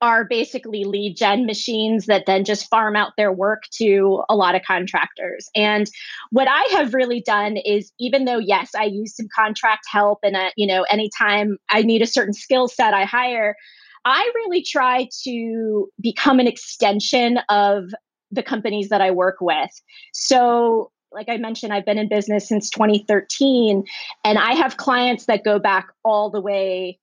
are 0.00 0.24
basically 0.24 0.84
lead 0.84 1.16
gen 1.16 1.44
machines 1.44 2.06
that 2.06 2.24
then 2.26 2.44
just 2.44 2.68
farm 2.68 2.94
out 2.94 3.12
their 3.16 3.32
work 3.32 3.64
to 3.72 4.22
a 4.28 4.36
lot 4.36 4.54
of 4.54 4.62
contractors. 4.62 5.48
And 5.56 5.90
what 6.30 6.46
I 6.48 6.62
have 6.76 6.94
really 6.94 7.20
done 7.20 7.56
is 7.56 7.92
even 7.98 8.24
though 8.24 8.38
yes, 8.38 8.70
I 8.76 8.84
use 8.84 9.16
some 9.16 9.28
contract 9.34 9.86
help 9.90 10.20
and 10.22 10.36
a, 10.36 10.52
you 10.56 10.66
know, 10.66 10.84
anytime 10.84 11.56
I 11.70 11.82
need 11.82 12.02
a 12.02 12.06
certain 12.06 12.34
skill 12.34 12.68
set 12.68 12.94
I 12.94 13.04
hire, 13.04 13.56
I 14.04 14.30
really 14.36 14.62
try 14.62 15.08
to 15.24 15.88
become 16.00 16.38
an 16.38 16.46
extension 16.46 17.38
of 17.48 17.84
the 18.30 18.42
companies 18.42 18.90
that 18.90 19.00
I 19.00 19.10
work 19.10 19.36
with. 19.40 19.70
So 20.12 20.92
like 21.12 21.28
I 21.28 21.36
mentioned, 21.36 21.72
I've 21.72 21.86
been 21.86 21.98
in 21.98 22.08
business 22.08 22.48
since 22.48 22.70
2013, 22.70 23.84
and 24.24 24.38
I 24.38 24.54
have 24.54 24.76
clients 24.76 25.26
that 25.26 25.44
go 25.44 25.58
back 25.58 25.88
all 26.04 26.30
the 26.30 26.40
way 26.40 26.98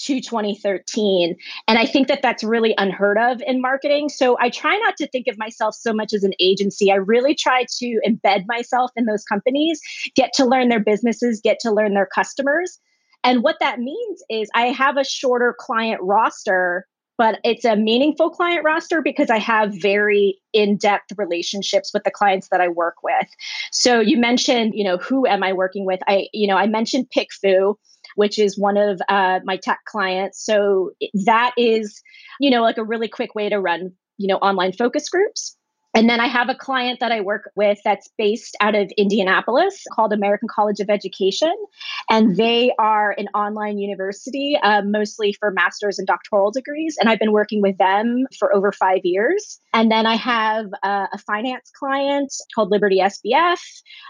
to 0.00 0.20
2013. 0.20 1.36
And 1.68 1.78
I 1.78 1.84
think 1.84 2.08
that 2.08 2.22
that's 2.22 2.42
really 2.42 2.74
unheard 2.78 3.18
of 3.18 3.42
in 3.46 3.60
marketing. 3.60 4.08
So 4.08 4.36
I 4.40 4.48
try 4.48 4.76
not 4.78 4.96
to 4.96 5.06
think 5.08 5.26
of 5.28 5.36
myself 5.38 5.74
so 5.74 5.92
much 5.92 6.14
as 6.14 6.24
an 6.24 6.32
agency. 6.40 6.90
I 6.90 6.96
really 6.96 7.34
try 7.34 7.66
to 7.78 8.00
embed 8.08 8.44
myself 8.46 8.90
in 8.96 9.04
those 9.04 9.24
companies, 9.24 9.80
get 10.16 10.32
to 10.34 10.46
learn 10.46 10.70
their 10.70 10.80
businesses, 10.80 11.40
get 11.42 11.58
to 11.60 11.70
learn 11.70 11.92
their 11.92 12.08
customers. 12.14 12.78
And 13.22 13.42
what 13.42 13.56
that 13.60 13.78
means 13.78 14.22
is 14.30 14.48
I 14.54 14.68
have 14.68 14.96
a 14.96 15.04
shorter 15.04 15.54
client 15.58 16.00
roster 16.02 16.86
but 17.20 17.38
it's 17.44 17.66
a 17.66 17.76
meaningful 17.76 18.30
client 18.30 18.64
roster 18.64 19.02
because 19.02 19.28
I 19.28 19.36
have 19.36 19.74
very 19.74 20.38
in-depth 20.54 21.12
relationships 21.18 21.90
with 21.92 22.02
the 22.04 22.10
clients 22.10 22.48
that 22.48 22.62
I 22.62 22.68
work 22.68 22.94
with. 23.02 23.26
So 23.72 24.00
you 24.00 24.16
mentioned, 24.16 24.72
you 24.74 24.82
know, 24.82 24.96
who 24.96 25.26
am 25.26 25.42
I 25.42 25.52
working 25.52 25.84
with? 25.84 26.00
I, 26.08 26.28
you 26.32 26.48
know, 26.48 26.56
I 26.56 26.66
mentioned 26.66 27.08
PickFu, 27.14 27.74
which 28.14 28.38
is 28.38 28.58
one 28.58 28.78
of 28.78 29.02
uh, 29.10 29.40
my 29.44 29.58
tech 29.58 29.80
clients. 29.84 30.42
So 30.42 30.92
that 31.26 31.52
is, 31.58 32.00
you 32.40 32.50
know, 32.50 32.62
like 32.62 32.78
a 32.78 32.84
really 32.84 33.06
quick 33.06 33.34
way 33.34 33.50
to 33.50 33.60
run, 33.60 33.92
you 34.16 34.26
know, 34.26 34.36
online 34.36 34.72
focus 34.72 35.10
groups. 35.10 35.58
And 35.94 36.08
then 36.08 36.20
I 36.20 36.28
have 36.28 36.48
a 36.48 36.54
client 36.54 37.00
that 37.00 37.10
I 37.10 37.20
work 37.20 37.50
with 37.56 37.78
that's 37.84 38.08
based 38.16 38.56
out 38.60 38.76
of 38.76 38.92
Indianapolis 38.96 39.84
called 39.92 40.12
American 40.12 40.48
College 40.48 40.78
of 40.78 40.88
Education. 40.88 41.52
And 42.08 42.36
they 42.36 42.72
are 42.78 43.14
an 43.18 43.26
online 43.34 43.78
university, 43.78 44.56
uh, 44.62 44.82
mostly 44.82 45.32
for 45.32 45.50
master's 45.50 45.98
and 45.98 46.06
doctoral 46.06 46.52
degrees. 46.52 46.96
And 47.00 47.08
I've 47.08 47.18
been 47.18 47.32
working 47.32 47.60
with 47.60 47.76
them 47.78 48.26
for 48.38 48.54
over 48.54 48.70
five 48.70 49.00
years. 49.02 49.60
And 49.74 49.90
then 49.90 50.06
I 50.06 50.14
have 50.14 50.66
uh, 50.84 51.06
a 51.12 51.18
finance 51.18 51.70
client 51.76 52.32
called 52.54 52.70
Liberty 52.70 53.00
SBF. 53.00 53.60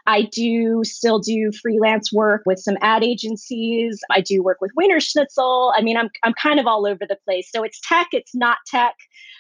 I 0.07 0.23
do 0.33 0.83
still 0.85 1.19
do 1.19 1.51
freelance 1.63 2.13
work 2.13 2.43
with 2.45 2.59
some 2.59 2.77
ad 2.83 3.03
agencies. 3.03 4.01
I 4.11 4.21
do 4.21 4.43
work 4.43 4.59
with 4.61 4.73
Wienerschnitzel. 4.79 5.73
I 5.75 5.81
mean, 5.81 5.97
I'm, 5.97 6.11
I'm 6.25 6.35
kind 6.35 6.61
of 6.61 6.67
all 6.67 6.87
over 6.87 7.07
the 7.09 7.17
place. 7.25 7.49
So 7.51 7.63
it's 7.63 7.81
tech, 7.89 8.09
it's 8.13 8.35
not 8.35 8.59
tech. 8.67 8.95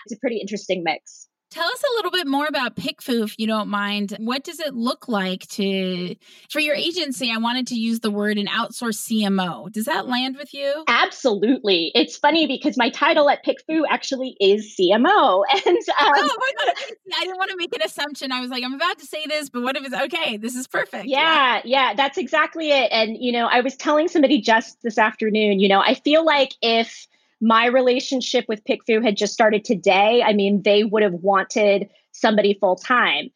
It's 0.07 0.15
a 0.15 0.19
pretty 0.19 0.39
interesting 0.39 0.83
mix. 0.83 1.30
Tell 1.51 1.67
us 1.67 1.83
a 1.83 1.97
little 1.97 2.13
bit 2.13 2.29
more 2.29 2.47
about 2.47 2.77
PickFu, 2.77 3.25
if 3.25 3.35
you 3.37 3.49
don't 3.49 3.69
mind. 3.69 4.15
What 4.21 4.45
does 4.45 4.61
it 4.61 4.73
look 4.73 5.09
like 5.09 5.49
to 5.49 6.15
for 6.49 6.61
your 6.61 6.77
agency? 6.77 7.33
I 7.33 7.39
wanted 7.39 7.67
to 7.69 7.75
use 7.75 8.01
the 8.01 8.11
word 8.11 8.39
an 8.39 8.47
outsource 8.47 8.99
CMO. 9.11 9.71
Does 9.73 9.87
that 9.87 10.07
land 10.07 10.37
with 10.37 10.55
you? 10.55 10.85
Absolutely. 10.87 11.91
It's 11.97 12.17
funny 12.17 12.47
because 12.47 12.77
my 12.77 12.89
title 12.89 13.29
at 13.29 13.45
PickFu 13.45 13.83
actually 13.91 14.37
is 14.41 14.77
CMO, 14.79 15.43
and 15.67 15.77
um, 15.77 16.13
oh 16.15 16.37
my 16.39 16.53
god, 16.65 16.75
I 17.17 17.25
didn't 17.25 17.39
want 17.39 17.51
to 17.51 17.57
make 17.57 17.75
an 17.75 17.83
assumption. 17.83 18.31
I 18.31 18.41
was 18.41 18.51
like, 18.51 18.63
I'm 18.63 18.75
about 18.75 19.01
to 19.01 19.07
say 19.07 19.27
this, 19.27 19.51
but 19.51 19.63
what 19.63 19.77
if 19.77 19.85
it's 19.85 19.95
okay? 20.15 20.37
This 20.37 20.55
is 20.55 20.69
perfect. 20.69 21.07
Yeah, 21.07 21.57
yeah, 21.57 21.63
yeah 21.65 21.95
that's 21.95 22.17
exactly 22.17 22.71
it. 22.71 22.93
And 22.93 23.17
you 23.19 23.33
know, 23.33 23.47
I 23.47 23.61
was 23.61 23.75
telling 23.75 24.07
somebody 24.07 24.41
just 24.41 24.83
this 24.83 24.99
afternoon. 24.99 25.59
You 25.59 25.69
know, 25.69 25.81
I 25.81 25.95
feel 25.95 26.25
like 26.25 26.55
if 26.63 27.09
my 27.41 27.67
relationship 27.67 28.45
with 28.49 28.65
PickFu 28.65 29.03
had 29.03 29.17
just 29.17 29.33
started 29.33 29.65
today, 29.65 30.23
I 30.23 30.33
mean, 30.33 30.63
they 30.63 30.85
would 30.85 31.03
have 31.03 31.15
wanted 31.15 31.89
somebody 32.13 32.57
full 32.61 32.77
time. 32.77 33.31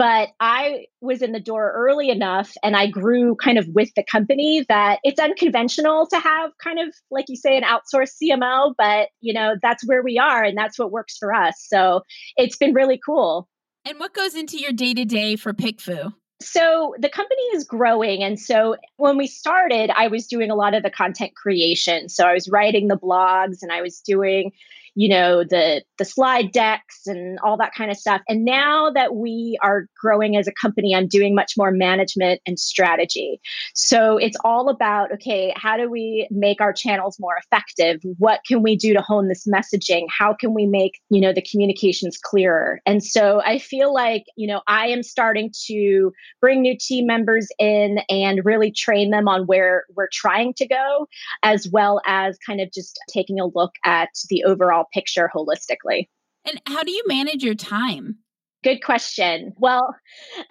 but 0.00 0.30
I 0.40 0.86
was 1.02 1.20
in 1.20 1.32
the 1.32 1.40
door 1.40 1.72
early 1.76 2.08
enough 2.08 2.54
and 2.62 2.74
I 2.74 2.86
grew 2.86 3.36
kind 3.36 3.58
of 3.58 3.68
with 3.74 3.90
the 3.96 4.02
company 4.02 4.64
that 4.70 4.98
it's 5.04 5.20
unconventional 5.20 6.06
to 6.06 6.18
have 6.18 6.52
kind 6.64 6.78
of 6.78 6.94
like 7.10 7.26
you 7.28 7.36
say 7.36 7.54
an 7.58 7.64
outsourced 7.64 8.14
CMO, 8.22 8.72
but 8.78 9.10
you 9.20 9.34
know, 9.34 9.56
that's 9.60 9.86
where 9.86 10.02
we 10.02 10.16
are 10.18 10.42
and 10.42 10.56
that's 10.56 10.78
what 10.78 10.90
works 10.90 11.18
for 11.18 11.34
us. 11.34 11.62
So 11.68 12.00
it's 12.38 12.56
been 12.56 12.72
really 12.72 12.98
cool. 13.04 13.46
And 13.84 14.00
what 14.00 14.14
goes 14.14 14.34
into 14.34 14.56
your 14.56 14.72
day 14.72 14.94
to 14.94 15.04
day 15.04 15.36
for 15.36 15.52
PickFu? 15.52 16.14
So 16.42 16.94
the 16.98 17.08
company 17.08 17.42
is 17.54 17.64
growing. 17.64 18.22
And 18.22 18.40
so 18.40 18.76
when 18.96 19.18
we 19.18 19.26
started, 19.26 19.90
I 19.94 20.08
was 20.08 20.26
doing 20.26 20.50
a 20.50 20.54
lot 20.54 20.74
of 20.74 20.82
the 20.82 20.90
content 20.90 21.34
creation. 21.34 22.08
So 22.08 22.26
I 22.26 22.32
was 22.32 22.48
writing 22.48 22.88
the 22.88 22.96
blogs 22.96 23.62
and 23.62 23.70
I 23.70 23.82
was 23.82 24.00
doing 24.00 24.52
you 24.94 25.08
know 25.08 25.44
the 25.44 25.82
the 25.98 26.04
slide 26.04 26.52
decks 26.52 27.06
and 27.06 27.38
all 27.40 27.56
that 27.56 27.74
kind 27.74 27.90
of 27.90 27.96
stuff. 27.96 28.20
And 28.28 28.44
now 28.44 28.90
that 28.90 29.14
we 29.14 29.58
are 29.62 29.86
growing 30.00 30.36
as 30.36 30.48
a 30.48 30.52
company 30.60 30.94
i'm 30.94 31.06
doing 31.06 31.34
much 31.34 31.52
more 31.56 31.70
management 31.70 32.40
and 32.46 32.58
strategy. 32.58 33.40
So 33.74 34.16
it's 34.16 34.36
all 34.44 34.68
about 34.68 35.12
okay 35.12 35.52
how 35.56 35.76
do 35.76 35.90
we 35.90 36.28
make 36.30 36.60
our 36.60 36.72
channels 36.72 37.16
more 37.20 37.36
effective? 37.36 38.00
What 38.18 38.40
can 38.46 38.62
we 38.62 38.76
do 38.76 38.94
to 38.94 39.02
hone 39.02 39.28
this 39.28 39.46
messaging? 39.46 40.06
How 40.16 40.34
can 40.34 40.54
we 40.54 40.66
make 40.66 41.00
you 41.10 41.20
know 41.20 41.32
the 41.32 41.42
communications 41.42 42.18
clearer? 42.22 42.80
And 42.86 43.02
so 43.02 43.40
i 43.44 43.58
feel 43.58 43.92
like 43.92 44.24
you 44.36 44.46
know 44.46 44.62
i 44.66 44.86
am 44.86 45.02
starting 45.02 45.50
to 45.66 46.12
bring 46.40 46.62
new 46.62 46.76
team 46.78 47.06
members 47.06 47.48
in 47.58 47.98
and 48.08 48.44
really 48.44 48.70
train 48.70 49.10
them 49.10 49.28
on 49.28 49.46
where 49.46 49.84
we're 49.96 50.08
trying 50.12 50.54
to 50.54 50.66
go 50.66 51.06
as 51.42 51.68
well 51.72 52.00
as 52.06 52.38
kind 52.46 52.60
of 52.60 52.70
just 52.72 52.98
taking 53.12 53.40
a 53.40 53.46
look 53.46 53.72
at 53.84 54.10
the 54.28 54.44
overall 54.44 54.86
picture 54.92 55.30
holistically. 55.34 56.08
And 56.46 56.60
how 56.66 56.82
do 56.82 56.92
you 56.92 57.02
manage 57.06 57.42
your 57.42 57.54
time? 57.54 58.18
Good 58.62 58.82
question. 58.82 59.54
Well, 59.56 59.94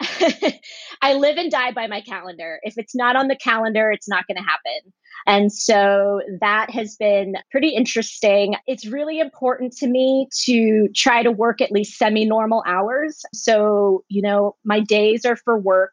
I 1.02 1.14
live 1.14 1.36
and 1.36 1.50
die 1.50 1.72
by 1.72 1.86
my 1.86 2.00
calendar. 2.00 2.58
If 2.62 2.74
it's 2.76 2.94
not 2.94 3.14
on 3.14 3.28
the 3.28 3.36
calendar, 3.36 3.92
it's 3.92 4.08
not 4.08 4.26
going 4.26 4.36
to 4.36 4.42
happen. 4.42 4.92
And 5.26 5.52
so 5.52 6.20
that 6.40 6.70
has 6.70 6.96
been 6.96 7.34
pretty 7.50 7.68
interesting. 7.68 8.56
It's 8.66 8.86
really 8.86 9.20
important 9.20 9.76
to 9.76 9.86
me 9.86 10.28
to 10.44 10.88
try 10.94 11.22
to 11.22 11.30
work 11.30 11.60
at 11.60 11.70
least 11.70 11.98
semi 11.98 12.24
normal 12.24 12.64
hours. 12.66 13.22
So, 13.32 14.04
you 14.08 14.22
know, 14.22 14.56
my 14.64 14.80
days 14.80 15.24
are 15.24 15.36
for 15.36 15.58
work, 15.58 15.92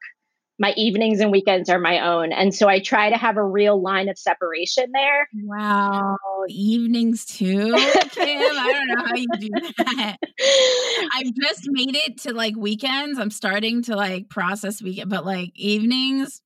my 0.60 0.74
evenings 0.76 1.20
and 1.20 1.32
weekends 1.32 1.70
are 1.70 1.80
my 1.80 2.00
own. 2.00 2.32
And 2.32 2.54
so 2.54 2.68
I 2.68 2.80
try 2.80 3.10
to 3.10 3.18
have 3.18 3.38
a 3.38 3.44
real 3.44 3.80
line 3.80 4.10
of 4.10 4.18
separation 4.18 4.92
there. 4.92 5.30
Wow. 5.44 6.16
Evenings 6.50 7.26
too, 7.26 7.74
Kim. 8.12 8.42
I 8.42 8.72
don't 8.74 8.88
know 8.88 9.06
how 9.06 9.16
you 9.16 9.28
do 9.40 9.50
that. 9.78 10.18
I've 11.14 11.34
just 11.36 11.66
made 11.68 11.96
it 11.96 12.22
to 12.22 12.34
like 12.34 12.56
weekends. 12.56 13.20
I'm 13.20 13.30
starting 13.30 13.84
to 13.84 13.96
like 13.96 14.30
process 14.30 14.82
weekend, 14.82 15.12
but 15.12 15.26
like 15.26 15.52
evenings, 15.56 16.42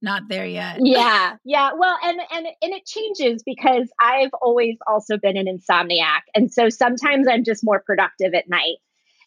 not 0.00 0.22
there 0.28 0.46
yet. 0.46 0.78
Yeah. 0.82 1.36
Yeah. 1.44 1.70
Well, 1.78 1.96
and 2.02 2.20
and 2.32 2.46
and 2.60 2.72
it 2.72 2.84
changes 2.84 3.44
because 3.44 3.88
I've 4.00 4.30
always 4.40 4.76
also 4.88 5.16
been 5.16 5.36
an 5.36 5.46
insomniac. 5.46 6.22
And 6.34 6.52
so 6.52 6.68
sometimes 6.68 7.28
I'm 7.28 7.44
just 7.44 7.62
more 7.62 7.80
productive 7.80 8.34
at 8.34 8.48
night. 8.48 8.78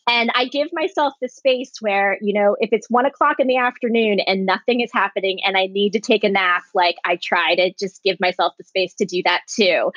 And 0.08 0.30
I 0.36 0.46
give 0.46 0.68
myself 0.72 1.14
the 1.20 1.28
space 1.28 1.74
where, 1.80 2.18
you 2.22 2.34
know, 2.34 2.56
if 2.60 2.70
it's 2.72 2.90
one 2.90 3.06
o'clock 3.06 3.38
in 3.40 3.48
the 3.48 3.58
afternoon 3.58 4.20
and 4.20 4.46
nothing 4.46 4.82
is 4.82 4.92
happening 4.94 5.40
and 5.44 5.58
I 5.58 5.66
need 5.66 5.94
to 5.94 6.00
take 6.00 6.24
a 6.24 6.30
nap, 6.30 6.62
like 6.76 6.98
I 7.06 7.16
try 7.16 7.56
to 7.56 7.74
just 7.80 8.04
give 8.04 8.20
myself 8.20 8.54
the 8.58 8.64
space 8.64 8.94
to 8.96 9.06
do 9.06 9.24
that 9.26 9.42
too. 9.48 9.92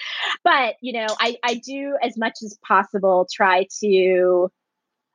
But, 0.45 0.77
you 0.81 0.95
know, 0.95 1.07
I, 1.21 1.37
I 1.45 1.55
do 1.55 1.97
as 2.03 2.17
much 2.17 2.39
as 2.43 2.59
possible 2.67 3.29
try 3.31 3.67
to 3.81 4.51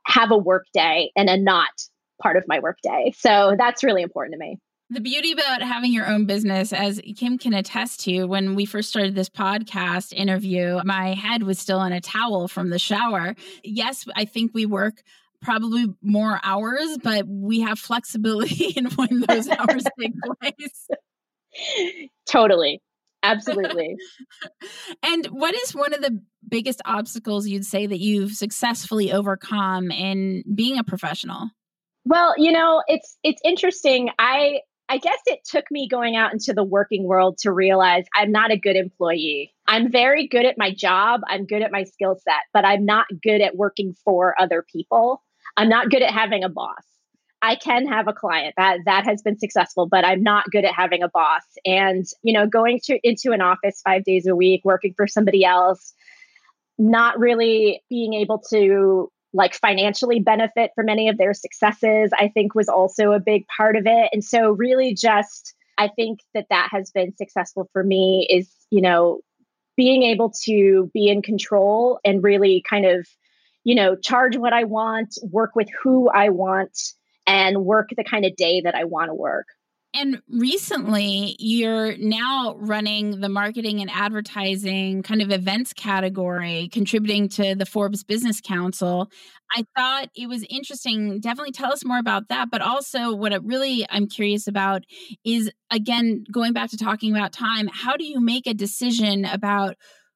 have 0.06 0.32
a 0.32 0.38
work 0.38 0.68
day 0.74 1.12
and 1.16 1.30
a 1.30 1.38
not 1.38 1.72
part 2.22 2.38
of 2.38 2.44
my 2.48 2.60
work 2.60 2.78
day. 2.84 3.14
So 3.18 3.56
that's 3.58 3.84
really 3.84 4.04
important 4.04 4.34
to 4.34 4.40
me. 4.40 4.60
The 4.94 5.02
beauty 5.02 5.32
about 5.32 5.64
having 5.64 5.92
your 5.92 6.06
own 6.06 6.28
business, 6.28 6.72
as 6.72 7.02
Kim 7.18 7.40
can 7.40 7.56
attest 7.56 8.02
to, 8.02 8.26
when 8.26 8.54
we 8.54 8.66
first 8.66 8.90
started 8.90 9.16
this 9.16 9.28
podcast 9.28 10.14
interview, 10.14 10.82
my 10.86 11.16
head 11.16 11.42
was 11.42 11.58
still 11.58 11.82
in 11.82 11.92
a 11.92 12.00
towel 12.00 12.48
from 12.48 12.70
the 12.70 12.78
shower. 12.78 13.34
Yes, 13.64 14.06
I 14.16 14.26
think 14.26 14.52
we 14.54 14.68
work 14.68 15.02
probably 15.42 15.88
more 16.04 16.40
hours, 16.44 17.00
but 17.02 17.26
we 17.28 17.62
have 17.62 17.80
flexibility 17.80 18.66
in 18.76 18.86
when 18.92 19.22
those 19.28 19.50
hours 19.50 19.84
take 20.00 20.14
place. 20.40 20.88
Totally. 22.30 22.80
Absolutely. 23.24 23.96
and 25.04 25.26
what 25.28 25.56
is 25.56 25.74
one 25.74 25.96
of 25.96 26.02
the 26.02 26.22
biggest 26.48 26.84
obstacles 26.86 27.48
you'd 27.48 27.66
say 27.66 27.88
that 27.88 28.00
you've 28.00 28.34
successfully 28.34 29.12
overcome 29.12 29.90
in 29.90 30.44
being 30.54 30.78
a 30.78 30.84
professional? 30.84 31.50
Well, 32.06 32.36
you 32.38 32.52
know, 32.52 32.84
it's 32.88 33.18
it's 33.24 33.42
interesting. 33.44 34.10
I 34.20 34.60
I 34.90 34.98
guess 34.98 35.20
it 35.26 35.40
took 35.46 35.66
me 35.72 35.88
going 35.88 36.16
out 36.16 36.34
into 36.34 36.54
the 36.54 36.64
working 36.64 37.06
world 37.06 37.38
to 37.40 37.52
realize 37.52 38.06
I'm 38.16 38.32
not 38.32 38.52
a 38.52 38.58
good 38.58 38.76
employee. 38.76 39.54
I'm 39.68 39.92
very 39.92 40.28
good 40.28 40.46
at 40.46 40.58
my 40.58 40.74
job, 40.74 41.22
I'm 41.28 41.46
good 41.46 41.62
at 41.62 41.72
my 41.72 41.84
skill 41.84 42.16
set, 42.24 42.44
but 42.54 42.66
I'm 42.66 42.86
not 42.86 43.08
good 43.24 43.42
at 43.42 43.56
working 43.56 43.96
for 44.04 44.40
other 44.40 44.64
people. 44.72 45.24
I'm 45.58 45.70
not 45.70 45.90
good 45.90 46.02
at 46.02 46.12
having 46.12 46.44
a 46.44 46.50
boss. 46.50 46.84
I 47.42 47.56
can 47.56 47.88
have 47.88 48.08
a 48.08 48.14
client 48.14 48.54
that 48.58 48.80
that 48.86 49.06
has 49.06 49.22
been 49.22 49.38
successful, 49.38 49.86
but 49.86 50.06
I'm 50.06 50.24
not 50.24 50.46
good 50.52 50.64
at 50.64 50.74
having 50.74 51.04
a 51.04 51.10
boss. 51.10 51.44
And 51.66 52.06
you 52.22 52.34
know, 52.34 52.48
going 52.48 52.80
to 52.86 53.00
into 53.04 53.32
an 53.32 53.42
office 53.42 53.82
5 53.84 54.04
days 54.04 54.28
a 54.28 54.36
week, 54.36 54.62
working 54.64 54.94
for 54.96 55.08
somebody 55.08 55.44
else, 55.44 55.94
not 56.78 57.20
really 57.20 57.82
being 57.90 58.14
able 58.14 58.40
to 58.50 59.12
like 59.34 59.56
financially 59.56 60.20
benefit 60.20 60.72
from 60.76 60.90
any 60.90 61.10
of 61.10 61.18
their 61.18 61.34
successes, 61.34 62.12
I 62.18 62.28
think 62.30 62.54
was 62.54 62.70
also 62.70 63.12
a 63.12 63.20
big 63.20 63.46
part 63.48 63.76
of 63.76 63.84
it. 63.86 64.10
And 64.14 64.24
so, 64.24 64.52
really, 64.52 64.94
just 64.94 65.54
I 65.78 65.88
think 65.88 66.20
that 66.34 66.48
that 66.50 66.70
has 66.72 66.92
been 66.92 67.16
successful 67.18 67.70
for 67.74 67.84
me 67.84 68.28
is, 68.30 68.52
you 68.70 68.82
know, 68.82 69.22
being 69.76 70.04
able 70.04 70.32
to 70.46 70.92
be 70.94 71.08
in 71.10 71.22
control 71.22 72.00
and 72.06 72.24
really 72.24 72.64
kind 72.70 72.86
of, 72.86 73.08
you 73.64 73.76
know, 73.76 73.96
charge 73.96 74.38
what 74.38 74.54
I 74.54 74.66
want, 74.66 75.18
work 75.24 75.56
with 75.56 75.70
who 75.82 76.10
I 76.10 76.30
want, 76.30 76.78
and 77.26 77.66
work 77.66 77.90
the 77.96 78.04
kind 78.04 78.26
of 78.26 78.36
day 78.36 78.62
that 78.62 78.76
I 78.76 78.84
want 78.84 79.10
to 79.10 79.16
work. 79.16 79.48
And 79.96 80.22
recently, 80.28 81.36
you're 81.38 81.96
now 81.98 82.56
running 82.58 83.22
the 83.22 83.30
marketing 83.30 83.80
and 83.80 83.92
advertising 83.92 85.04
kind 85.04 85.22
of 85.22 85.32
events 85.32 85.72
category, 85.72 86.68
contributing 86.72 87.30
to 87.30 87.54
the 87.54 87.66
Forbes 87.66 88.04
Business 88.04 88.42
Council. 88.42 89.12
I 89.56 89.66
thought 89.76 90.10
it 90.16 90.28
was 90.28 90.44
interesting. 90.50 91.20
Definitely 91.20 91.52
tell 91.52 91.72
us 91.72 91.86
more 91.86 92.00
about 92.00 92.30
that. 92.30 92.50
But 92.50 92.62
also, 92.62 93.14
what 93.14 93.34
it 93.34 93.44
really 93.44 93.86
I'm 93.88 94.08
curious 94.08 94.48
about 94.48 94.84
is 95.24 95.52
again, 95.70 96.24
going 96.32 96.54
back 96.54 96.72
to 96.72 96.78
talking 96.78 97.16
about 97.16 97.32
time, 97.32 97.70
how 97.72 97.96
do 97.96 98.04
you 98.04 98.20
make 98.20 98.48
a 98.48 98.54
decision 98.56 99.26
about 99.26 99.76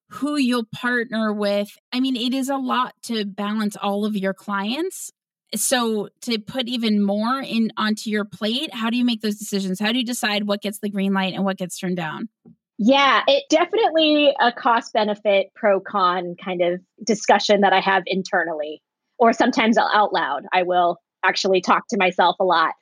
who 0.10 0.38
you'll 0.38 0.68
partner 0.74 1.32
with? 1.34 1.70
I 1.94 2.00
mean, 2.00 2.16
it 2.16 2.34
is 2.34 2.50
a 2.50 2.58
lot 2.58 2.96
to 3.04 3.26
balance 3.26 3.76
all 3.76 4.06
of 4.06 4.16
your 4.16 4.34
clients 4.34 5.12
so 5.56 6.10
to 6.22 6.40
put 6.40 6.68
even 6.68 7.02
more 7.02 7.42
in 7.42 7.72
onto 7.78 8.10
your 8.10 8.26
plate 8.26 8.74
how 8.74 8.90
do 8.90 8.98
you 8.98 9.06
make 9.06 9.22
those 9.22 9.38
decisions? 9.38 9.80
How 9.80 9.92
do 9.92 9.98
you 9.98 10.06
decide 10.06 10.48
what 10.48 10.62
gets 10.62 10.80
the 10.80 10.90
green 10.90 11.14
light 11.14 11.34
and 11.34 11.46
what 11.46 11.58
gets 11.58 11.78
turned 11.78 11.98
down? 11.98 12.30
Yeah 12.78 13.24
it 13.28 13.44
definitely 13.50 14.36
a 14.40 14.52
cost 14.52 14.94
benefit 14.94 15.48
pro 15.56 15.80
con 15.80 16.36
kind 16.44 16.62
of 16.62 16.82
discussion 17.04 17.62
that 17.62 17.74
i 17.74 17.80
have 17.80 18.04
internally 18.06 18.82
or 19.18 19.34
sometimes 19.34 19.78
out 19.78 20.14
loud 20.14 20.44
i 20.54 20.64
will 20.64 20.98
actually 21.26 21.62
talk 21.62 21.88
to 21.90 21.98
myself 21.98 22.36
a 22.40 22.44
lot. 22.44 22.74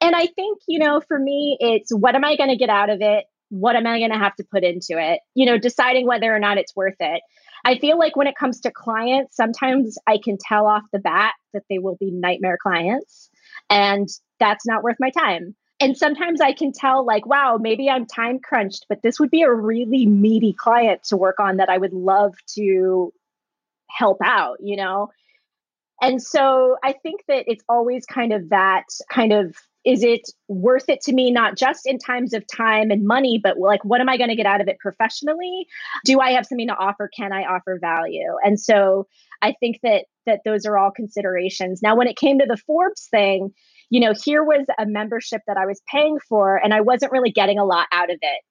And 0.00 0.16
i 0.16 0.26
think 0.26 0.58
you 0.66 0.78
know 0.78 1.00
for 1.06 1.18
me 1.18 1.56
it's 1.60 1.94
what 1.94 2.14
am 2.14 2.24
i 2.24 2.36
going 2.36 2.50
to 2.50 2.56
get 2.56 2.70
out 2.70 2.90
of 2.90 3.00
it? 3.00 3.26
What 3.50 3.76
am 3.76 3.86
i 3.86 3.98
going 3.98 4.12
to 4.12 4.18
have 4.18 4.34
to 4.36 4.44
put 4.44 4.64
into 4.64 4.98
it? 4.98 5.20
You 5.34 5.46
know 5.46 5.58
deciding 5.58 6.06
whether 6.06 6.34
or 6.34 6.38
not 6.38 6.58
it's 6.58 6.74
worth 6.74 6.96
it 7.00 7.22
I 7.64 7.78
feel 7.78 7.98
like 7.98 8.16
when 8.16 8.26
it 8.26 8.36
comes 8.36 8.60
to 8.60 8.70
clients, 8.70 9.36
sometimes 9.36 9.96
I 10.06 10.18
can 10.22 10.36
tell 10.38 10.66
off 10.66 10.82
the 10.92 10.98
bat 10.98 11.34
that 11.52 11.62
they 11.70 11.78
will 11.78 11.96
be 11.96 12.10
nightmare 12.10 12.58
clients, 12.62 13.30
and 13.70 14.08
that's 14.38 14.66
not 14.66 14.82
worth 14.82 14.96
my 15.00 15.10
time. 15.10 15.54
And 15.80 15.96
sometimes 15.96 16.40
I 16.40 16.52
can 16.52 16.72
tell, 16.72 17.04
like, 17.04 17.26
wow, 17.26 17.58
maybe 17.60 17.90
I'm 17.90 18.06
time 18.06 18.38
crunched, 18.38 18.86
but 18.88 19.02
this 19.02 19.18
would 19.18 19.30
be 19.30 19.42
a 19.42 19.52
really 19.52 20.06
meaty 20.06 20.52
client 20.52 21.02
to 21.04 21.16
work 21.16 21.40
on 21.40 21.56
that 21.56 21.68
I 21.68 21.78
would 21.78 21.92
love 21.92 22.34
to 22.54 23.12
help 23.90 24.18
out, 24.22 24.58
you 24.60 24.76
know? 24.76 25.10
And 26.00 26.22
so 26.22 26.76
I 26.82 26.92
think 26.92 27.22
that 27.28 27.44
it's 27.46 27.64
always 27.68 28.06
kind 28.06 28.32
of 28.32 28.50
that 28.50 28.84
kind 29.10 29.32
of 29.32 29.56
is 29.84 30.02
it 30.02 30.22
worth 30.48 30.88
it 30.88 31.00
to 31.02 31.12
me 31.12 31.30
not 31.30 31.56
just 31.56 31.86
in 31.86 31.98
times 31.98 32.32
of 32.32 32.44
time 32.54 32.90
and 32.90 33.04
money 33.04 33.38
but 33.42 33.58
like 33.58 33.84
what 33.84 34.00
am 34.00 34.08
i 34.08 34.16
going 34.16 34.30
to 34.30 34.36
get 34.36 34.46
out 34.46 34.60
of 34.60 34.68
it 34.68 34.78
professionally? 34.78 35.66
Do 36.04 36.20
i 36.20 36.30
have 36.32 36.46
something 36.46 36.68
to 36.68 36.76
offer? 36.76 37.10
Can 37.16 37.32
i 37.32 37.44
offer 37.44 37.78
value? 37.80 38.34
And 38.44 38.58
so 38.58 39.06
i 39.42 39.54
think 39.60 39.80
that 39.82 40.06
that 40.26 40.40
those 40.44 40.64
are 40.64 40.78
all 40.78 40.90
considerations. 40.90 41.82
Now 41.82 41.94
when 41.96 42.06
it 42.06 42.16
came 42.16 42.38
to 42.38 42.46
the 42.46 42.56
forbes 42.56 43.08
thing 43.10 43.52
you 43.90 44.00
know 44.00 44.14
here 44.24 44.42
was 44.42 44.66
a 44.78 44.86
membership 44.86 45.42
that 45.46 45.56
i 45.56 45.66
was 45.66 45.80
paying 45.90 46.18
for 46.28 46.56
and 46.56 46.72
i 46.72 46.80
wasn't 46.80 47.12
really 47.12 47.30
getting 47.30 47.58
a 47.58 47.64
lot 47.64 47.86
out 47.92 48.10
of 48.10 48.18
it. 48.20 48.42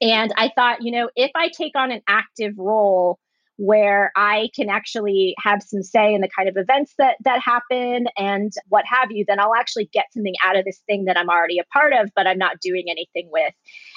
And 0.00 0.32
i 0.36 0.50
thought 0.54 0.82
you 0.82 0.92
know 0.92 1.10
if 1.16 1.30
i 1.34 1.48
take 1.56 1.76
on 1.76 1.90
an 1.90 2.02
active 2.08 2.54
role 2.58 3.18
where 3.60 4.10
I 4.16 4.48
can 4.56 4.70
actually 4.70 5.34
have 5.38 5.62
some 5.62 5.82
say 5.82 6.14
in 6.14 6.22
the 6.22 6.30
kind 6.34 6.48
of 6.48 6.56
events 6.56 6.94
that 6.96 7.16
that 7.24 7.42
happen 7.42 8.06
and 8.16 8.50
what 8.68 8.86
have 8.86 9.10
you, 9.10 9.26
then 9.28 9.38
I'll 9.38 9.54
actually 9.54 9.90
get 9.92 10.06
something 10.14 10.32
out 10.42 10.56
of 10.56 10.64
this 10.64 10.80
thing 10.86 11.04
that 11.04 11.18
I'm 11.18 11.28
already 11.28 11.58
a 11.58 11.64
part 11.64 11.92
of, 11.92 12.08
but 12.16 12.26
I'm 12.26 12.38
not 12.38 12.60
doing 12.62 12.86
anything 12.88 13.28
with. 13.30 13.52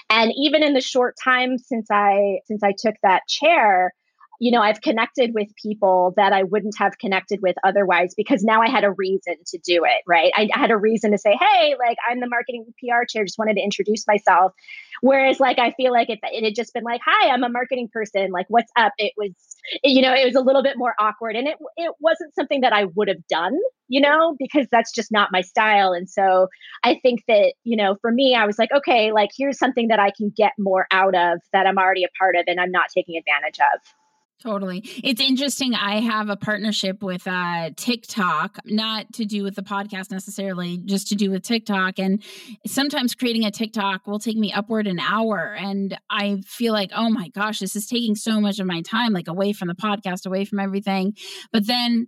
And 0.09 0.33
even 0.35 0.63
in 0.63 0.73
the 0.73 0.81
short 0.81 1.15
time 1.23 1.57
since 1.57 1.87
I 1.89 2.39
since 2.45 2.61
I 2.61 2.73
took 2.77 2.95
that 3.03 3.21
chair, 3.29 3.93
you 4.41 4.51
know, 4.51 4.61
I've 4.61 4.81
connected 4.81 5.33
with 5.33 5.47
people 5.55 6.13
that 6.17 6.33
I 6.33 6.43
wouldn't 6.43 6.75
have 6.77 6.97
connected 6.97 7.39
with 7.41 7.55
otherwise 7.63 8.13
because 8.17 8.43
now 8.43 8.61
I 8.61 8.69
had 8.69 8.83
a 8.83 8.91
reason 8.91 9.35
to 9.47 9.57
do 9.59 9.85
it, 9.85 10.03
right? 10.05 10.33
I, 10.35 10.49
I, 10.53 10.59
had 10.59 10.71
a 10.71 10.77
reason 10.77 11.11
to 11.11 11.17
say, 11.17 11.37
hey, 11.39 11.75
like 11.79 11.95
I'm 12.09 12.19
the 12.19 12.27
marketing 12.27 12.65
PR 12.79 13.05
chair, 13.07 13.23
just 13.23 13.37
wanted 13.37 13.53
to 13.53 13.61
introduce 13.61 14.05
myself. 14.05 14.51
Whereas, 15.01 15.39
like, 15.39 15.59
I 15.59 15.71
feel 15.71 15.93
like 15.93 16.09
if 16.09 16.19
it 16.23 16.43
had 16.43 16.55
just 16.55 16.73
been 16.73 16.83
like, 16.83 17.01
hi, 17.05 17.29
I'm 17.29 17.43
a 17.43 17.49
marketing 17.49 17.89
person, 17.91 18.31
like, 18.31 18.45
what's 18.49 18.71
up? 18.75 18.91
It 18.97 19.13
was, 19.17 19.31
you 19.83 20.01
know, 20.01 20.13
it 20.13 20.25
was 20.25 20.35
a 20.35 20.41
little 20.41 20.63
bit 20.63 20.77
more 20.77 20.93
awkward 20.99 21.35
and 21.35 21.47
it, 21.47 21.57
it 21.77 21.93
wasn't 21.99 22.33
something 22.35 22.61
that 22.61 22.73
I 22.73 22.85
would 22.95 23.07
have 23.07 23.25
done, 23.27 23.57
you 23.87 24.01
know, 24.01 24.35
because 24.39 24.67
that's 24.71 24.91
just 24.93 25.11
not 25.11 25.29
my 25.31 25.41
style. 25.41 25.93
And 25.93 26.09
so 26.09 26.47
I 26.83 26.99
think 27.01 27.23
that, 27.27 27.53
you 27.63 27.77
know, 27.77 27.95
for 28.01 28.11
me, 28.11 28.35
I 28.35 28.45
was 28.45 28.59
like, 28.59 28.71
okay, 28.75 29.11
like, 29.11 29.29
here's 29.35 29.57
something 29.57 29.87
that 29.87 29.99
I 29.99 30.11
can 30.15 30.33
get 30.35 30.51
more 30.57 30.87
out 30.91 31.15
of 31.15 31.39
that 31.53 31.65
I'm 31.65 31.77
already 31.77 32.03
a 32.03 32.09
part 32.19 32.35
of 32.35 32.43
and 32.47 32.59
I'm 32.59 32.71
not 32.71 32.87
taking 32.93 33.17
advantage 33.17 33.59
of. 33.59 33.81
Totally. 34.41 34.81
It's 35.01 35.21
interesting. 35.21 35.73
I 35.73 36.01
have 36.01 36.27
a 36.27 36.35
partnership 36.35 37.01
with 37.01 37.25
uh, 37.25 37.69
TikTok, 37.77 38.57
not 38.65 39.11
to 39.13 39.23
do 39.23 39.41
with 39.41 39.55
the 39.55 39.61
podcast 39.61 40.11
necessarily, 40.11 40.79
just 40.83 41.07
to 41.09 41.15
do 41.15 41.31
with 41.31 41.43
TikTok. 41.43 41.97
And 41.97 42.21
sometimes 42.67 43.15
creating 43.15 43.45
a 43.45 43.51
TikTok 43.51 44.05
will 44.05 44.19
take 44.19 44.35
me 44.35 44.51
upward 44.51 44.85
an 44.85 44.99
hour. 44.99 45.55
And 45.57 45.97
I 46.09 46.41
feel 46.45 46.73
like, 46.73 46.91
oh 46.93 47.09
my 47.09 47.29
gosh, 47.29 47.59
this 47.59 47.77
is 47.77 47.87
taking 47.87 48.15
so 48.15 48.41
much 48.41 48.59
of 48.59 48.67
my 48.67 48.81
time, 48.81 49.13
like 49.13 49.29
away 49.29 49.53
from 49.53 49.69
the 49.69 49.75
podcast, 49.75 50.25
away 50.25 50.43
from 50.43 50.59
everything. 50.59 51.13
But 51.53 51.65
then 51.65 52.07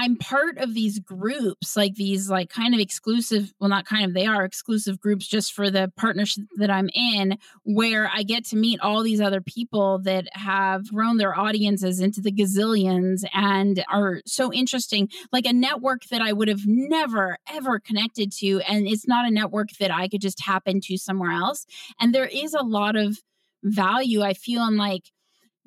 I'm 0.00 0.14
part 0.14 0.58
of 0.58 0.74
these 0.74 1.00
groups, 1.00 1.76
like 1.76 1.96
these 1.96 2.30
like 2.30 2.50
kind 2.50 2.72
of 2.72 2.78
exclusive, 2.78 3.52
well 3.58 3.68
not 3.68 3.84
kind 3.84 4.04
of, 4.04 4.14
they 4.14 4.26
are 4.26 4.44
exclusive 4.44 5.00
groups 5.00 5.26
just 5.26 5.52
for 5.52 5.70
the 5.70 5.92
partnership 5.96 6.44
that 6.58 6.70
I'm 6.70 6.88
in 6.94 7.36
where 7.64 8.08
I 8.14 8.22
get 8.22 8.44
to 8.46 8.56
meet 8.56 8.78
all 8.78 9.02
these 9.02 9.20
other 9.20 9.40
people 9.40 9.98
that 10.04 10.28
have 10.34 10.88
grown 10.88 11.16
their 11.16 11.36
audiences 11.36 11.98
into 11.98 12.20
the 12.20 12.30
gazillions 12.30 13.24
and 13.34 13.84
are 13.90 14.22
so 14.24 14.52
interesting, 14.52 15.08
like 15.32 15.46
a 15.46 15.52
network 15.52 16.04
that 16.12 16.22
I 16.22 16.32
would 16.32 16.46
have 16.46 16.64
never 16.64 17.36
ever 17.52 17.80
connected 17.80 18.30
to 18.34 18.60
and 18.68 18.86
it's 18.86 19.08
not 19.08 19.26
a 19.26 19.32
network 19.32 19.70
that 19.80 19.90
I 19.90 20.06
could 20.06 20.20
just 20.20 20.38
tap 20.38 20.62
into 20.66 20.96
somewhere 20.96 21.32
else. 21.32 21.66
And 21.98 22.14
there 22.14 22.26
is 22.26 22.54
a 22.54 22.62
lot 22.62 22.94
of 22.94 23.18
value 23.64 24.22
I 24.22 24.34
feel 24.34 24.64
in 24.64 24.76
like 24.76 25.10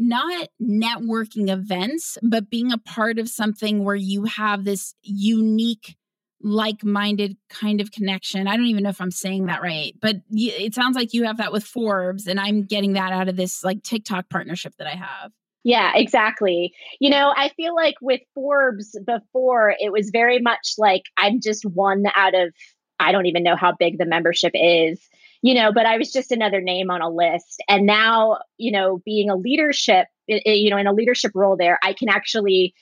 not 0.01 0.49
networking 0.61 1.49
events, 1.49 2.17
but 2.23 2.49
being 2.49 2.71
a 2.71 2.77
part 2.77 3.19
of 3.19 3.29
something 3.29 3.83
where 3.83 3.95
you 3.95 4.25
have 4.25 4.65
this 4.65 4.95
unique 5.03 5.95
like-minded 6.43 7.37
kind 7.49 7.79
of 7.79 7.91
connection. 7.91 8.47
I 8.47 8.57
don't 8.57 8.65
even 8.65 8.83
know 8.83 8.89
if 8.89 8.99
I'm 8.99 9.11
saying 9.11 9.45
that 9.45 9.61
right, 9.61 9.93
but 10.01 10.17
it 10.31 10.73
sounds 10.73 10.95
like 10.95 11.13
you 11.13 11.25
have 11.25 11.37
that 11.37 11.53
with 11.53 11.63
Forbes 11.63 12.25
and 12.25 12.39
I'm 12.39 12.63
getting 12.63 12.93
that 12.93 13.13
out 13.13 13.29
of 13.29 13.35
this 13.35 13.63
like 13.63 13.83
TikTok 13.83 14.27
partnership 14.27 14.73
that 14.79 14.87
I 14.87 14.95
have. 14.95 15.31
Yeah, 15.63 15.91
exactly. 15.93 16.73
You 16.99 17.11
know, 17.11 17.31
I 17.37 17.49
feel 17.49 17.75
like 17.75 17.93
with 18.01 18.21
Forbes 18.33 18.97
before 19.05 19.75
it 19.79 19.91
was 19.91 20.09
very 20.11 20.39
much 20.39 20.73
like 20.79 21.03
I'm 21.15 21.39
just 21.39 21.63
one 21.63 22.05
out 22.15 22.33
of 22.33 22.55
I 22.99 23.11
don't 23.11 23.27
even 23.27 23.43
know 23.43 23.55
how 23.55 23.73
big 23.77 23.99
the 23.99 24.05
membership 24.07 24.51
is 24.55 24.99
you 25.41 25.54
know, 25.54 25.71
but 25.71 25.86
I 25.86 25.97
was 25.97 26.12
just 26.12 26.32
another 26.32 26.62
name 26.62 26.89
on 26.89 27.01
a 27.01 27.10
list. 27.10 27.62
And 27.67 27.86
now, 27.86 28.39
you 28.58 28.71
know, 28.71 29.01
being 29.06 29.30
a 29.30 29.36
leadership, 29.36 30.08
eh, 30.30 30.39
eh, 30.45 30.54
you 30.54 30.69
know, 30.69 30.77
in 30.77 30.88
a 30.88 30.93
leadership 30.93 31.32
role 31.34 31.58
there, 31.58 31.80
I 31.84 31.93
can 31.93 32.10
actually 32.10 32.73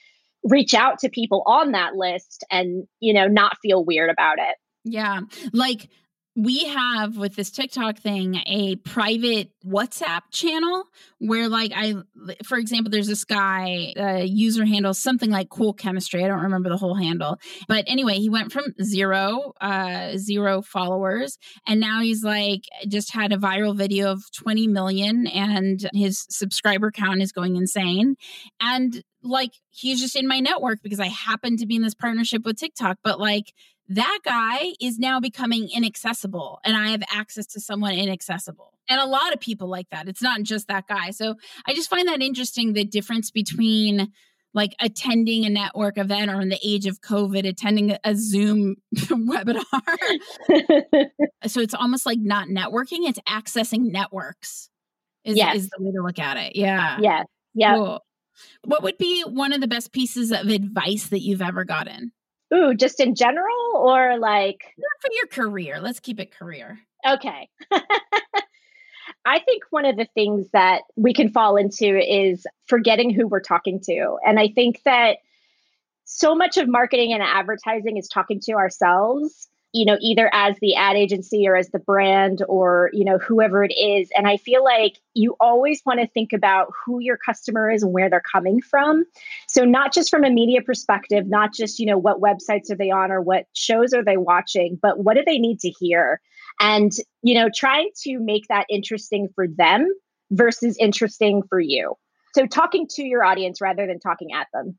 reach 0.44 0.74
out 0.74 1.00
to 1.00 1.10
people 1.10 1.44
on 1.46 1.72
that 1.72 1.96
list 1.96 2.46
and, 2.52 2.88
you 3.00 3.14
know, 3.14 3.28
not 3.28 3.58
feel 3.62 3.84
weird 3.84 4.10
about 4.10 4.40
it. 4.40 4.56
Yeah. 4.84 5.22
Like 5.54 5.90
we 6.42 6.66
have 6.66 7.18
with 7.18 7.36
this 7.36 7.52
TikTok 7.52 7.98
thing 7.98 8.42
a 8.46 8.78
private 8.78 9.52
WhatsApp 9.66 10.22
channel 10.32 10.86
where, 11.20 11.50
like, 11.50 11.74
I, 11.76 11.96
for 12.46 12.58
example, 12.58 12.90
there's 12.92 13.08
this 13.08 13.26
guy, 13.26 13.94
user 14.26 14.66
handle 14.66 14.94
something 14.94 15.30
like 15.30 15.50
cool 15.50 15.74
chemistry. 15.74 16.24
I 16.24 16.30
don't 16.30 16.44
remember 16.44 16.70
the 16.70 16.78
whole 16.78 16.96
handle, 16.96 17.38
but 17.68 17.84
anyway, 17.88 18.16
he 18.16 18.30
went 18.30 18.54
from 18.54 18.74
zero, 18.82 19.52
uh, 19.60 20.16
zero 20.16 20.62
followers, 20.62 21.38
and 21.68 21.82
now 21.82 22.02
he's 22.02 22.24
like 22.24 22.62
just 22.88 23.14
had 23.14 23.34
a 23.34 23.38
viral 23.38 23.76
video 23.76 24.12
of 24.12 24.24
20 24.32 24.68
million, 24.68 25.28
and 25.28 25.90
his 25.94 26.26
subscriber 26.30 26.90
count 26.90 27.22
is 27.22 27.34
going 27.34 27.58
insane. 27.58 28.16
And 28.62 29.04
like, 29.22 29.52
he's 29.70 30.00
just 30.00 30.16
in 30.16 30.28
my 30.28 30.40
network 30.40 30.80
because 30.82 31.02
I 31.02 31.08
happen 31.08 31.58
to 31.58 31.66
be 31.66 31.76
in 31.76 31.82
this 31.82 31.96
partnership 31.96 32.46
with 32.46 32.58
TikTok, 32.58 33.00
but 33.04 33.20
like, 33.20 33.54
that 33.90 34.20
guy 34.24 34.74
is 34.80 35.00
now 35.00 35.20
becoming 35.20 35.68
inaccessible 35.76 36.60
and 36.64 36.78
I 36.78 36.90
have 36.90 37.04
access 37.12 37.48
to 37.48 37.60
someone 37.60 37.94
inaccessible. 37.94 38.74
And 38.88 39.00
a 39.00 39.06
lot 39.06 39.34
of 39.34 39.40
people 39.40 39.68
like 39.68 39.90
that. 39.92 40.08
It's 40.08 40.22
not 40.22 40.44
just 40.44 40.68
that 40.68 40.88
guy. 40.88 41.12
So 41.12 41.36
I 41.68 41.74
just 41.74 41.90
find 41.90 42.08
that 42.08 42.22
interesting 42.22 42.74
the 42.74 42.84
difference 42.84 43.32
between 43.32 44.12
like 44.54 44.76
attending 44.80 45.46
a 45.46 45.50
network 45.50 45.98
event 45.98 46.32
or 46.32 46.42
in 46.42 46.50
the 46.50 46.60
age 46.64 46.86
of 46.86 47.02
COVID, 47.02 47.48
attending 47.48 47.96
a 48.04 48.16
Zoom 48.16 48.78
webinar. 48.96 49.62
so 51.48 51.62
it's 51.62 51.76
almost 51.76 52.06
like 52.06 52.20
not 52.20 52.48
networking, 52.48 53.08
it's 53.08 53.20
accessing 53.28 53.92
networks 53.92 54.70
is, 55.24 55.38
yes. 55.38 55.56
is 55.58 55.70
the 55.70 55.84
way 55.84 55.92
to 55.92 56.02
look 56.02 56.20
at 56.20 56.38
it. 56.38 56.56
Yeah. 56.56 56.98
Yeah. 57.00 57.24
Yeah. 57.54 57.76
Cool. 57.76 58.06
What 58.64 58.84
would 58.84 58.98
be 58.98 59.22
one 59.24 59.54
of 59.54 59.62
the 59.62 59.68
best 59.68 59.92
pieces 59.92 60.32
of 60.32 60.48
advice 60.48 61.08
that 61.08 61.20
you've 61.20 61.42
ever 61.42 61.66
gotten? 61.66 62.12
Ooh, 62.54 62.74
just 62.74 63.00
in 63.00 63.16
general 63.16 63.74
or 63.76 64.18
like 64.18 64.74
Not 64.78 65.02
for 65.02 65.10
your 65.14 65.28
career. 65.28 65.80
Let's 65.80 66.00
keep 66.00 66.20
it 66.20 66.32
career. 66.32 66.80
Okay. 67.08 67.50
I 69.26 69.40
think 69.40 69.64
one 69.70 69.86
of 69.86 69.98
the 69.98 70.08
things 70.16 70.48
that 70.54 70.82
we 70.96 71.14
can 71.14 71.30
fall 71.30 71.58
into 71.58 71.98
is 71.98 72.46
forgetting 72.68 73.14
who 73.14 73.28
we're 73.28 73.42
talking 73.42 73.80
to. 73.82 74.18
And 74.26 74.40
I 74.40 74.48
think 74.48 74.82
that 74.86 75.18
so 76.06 76.34
much 76.34 76.58
of 76.58 76.68
marketing 76.68 77.14
and 77.14 77.22
advertising 77.22 77.98
is 77.98 78.08
talking 78.08 78.40
to 78.42 78.54
ourselves 78.54 79.48
you 79.74 79.86
know 79.86 79.98
either 80.02 80.30
as 80.34 80.56
the 80.62 80.76
ad 80.76 80.96
agency 80.96 81.48
or 81.48 81.56
as 81.56 81.70
the 81.70 81.80
brand 81.80 82.42
or 82.48 82.90
you 82.94 83.06
know 83.06 83.18
whoever 83.18 83.64
it 83.64 83.74
is. 83.74 84.10
And 84.16 84.28
i 84.28 84.38
feel 84.38 84.64
like 84.64 84.98
you 85.14 85.36
always 85.40 85.82
want 85.86 86.00
to 86.00 86.08
think 86.08 86.34
about 86.34 86.72
who 86.86 87.00
your 87.00 87.18
customer 87.18 87.70
is 87.70 87.84
and 87.84 87.94
where 87.94 88.10
they're 88.10 88.22
coming 88.32 88.62
from. 88.62 89.06
So 89.48 89.66
not 89.66 89.94
just 89.94 90.10
from 90.10 90.24
a 90.24 90.30
media 90.30 90.62
perspective 90.62 91.28
not 91.28 91.54
just 91.54 91.80
you 91.80 91.86
know 91.86 91.98
what 91.98 92.22
websites 92.22 92.72
are 92.72 92.76
they 92.76 92.92
on 92.92 93.12
or 93.12 93.22
what 93.22 93.46
shows 93.54 93.94
are 93.94 94.04
they 94.04 94.18
watching 94.18 94.80
but 94.82 95.04
what 95.04 95.16
do 95.16 95.24
they 95.26 95.38
need 95.40 95.60
to 95.60 95.70
hear? 95.70 96.22
And 96.60 96.92
you 97.22 97.36
know 97.36 97.50
trying 97.54 97.90
to 98.04 98.20
make 98.20 98.48
that 98.48 98.66
interesting 98.70 99.30
for 99.36 99.48
them 99.48 99.92
versus 100.32 100.78
interesting 100.80 101.44
for 101.50 101.60
you. 101.60 101.96
So 102.36 102.46
talking 102.46 102.88
to 102.92 103.04
your 103.04 103.24
audience 103.24 103.62
rather 103.62 103.88
than 103.88 104.00
talking 104.00 104.34
at 104.34 104.48
them. 104.54 104.78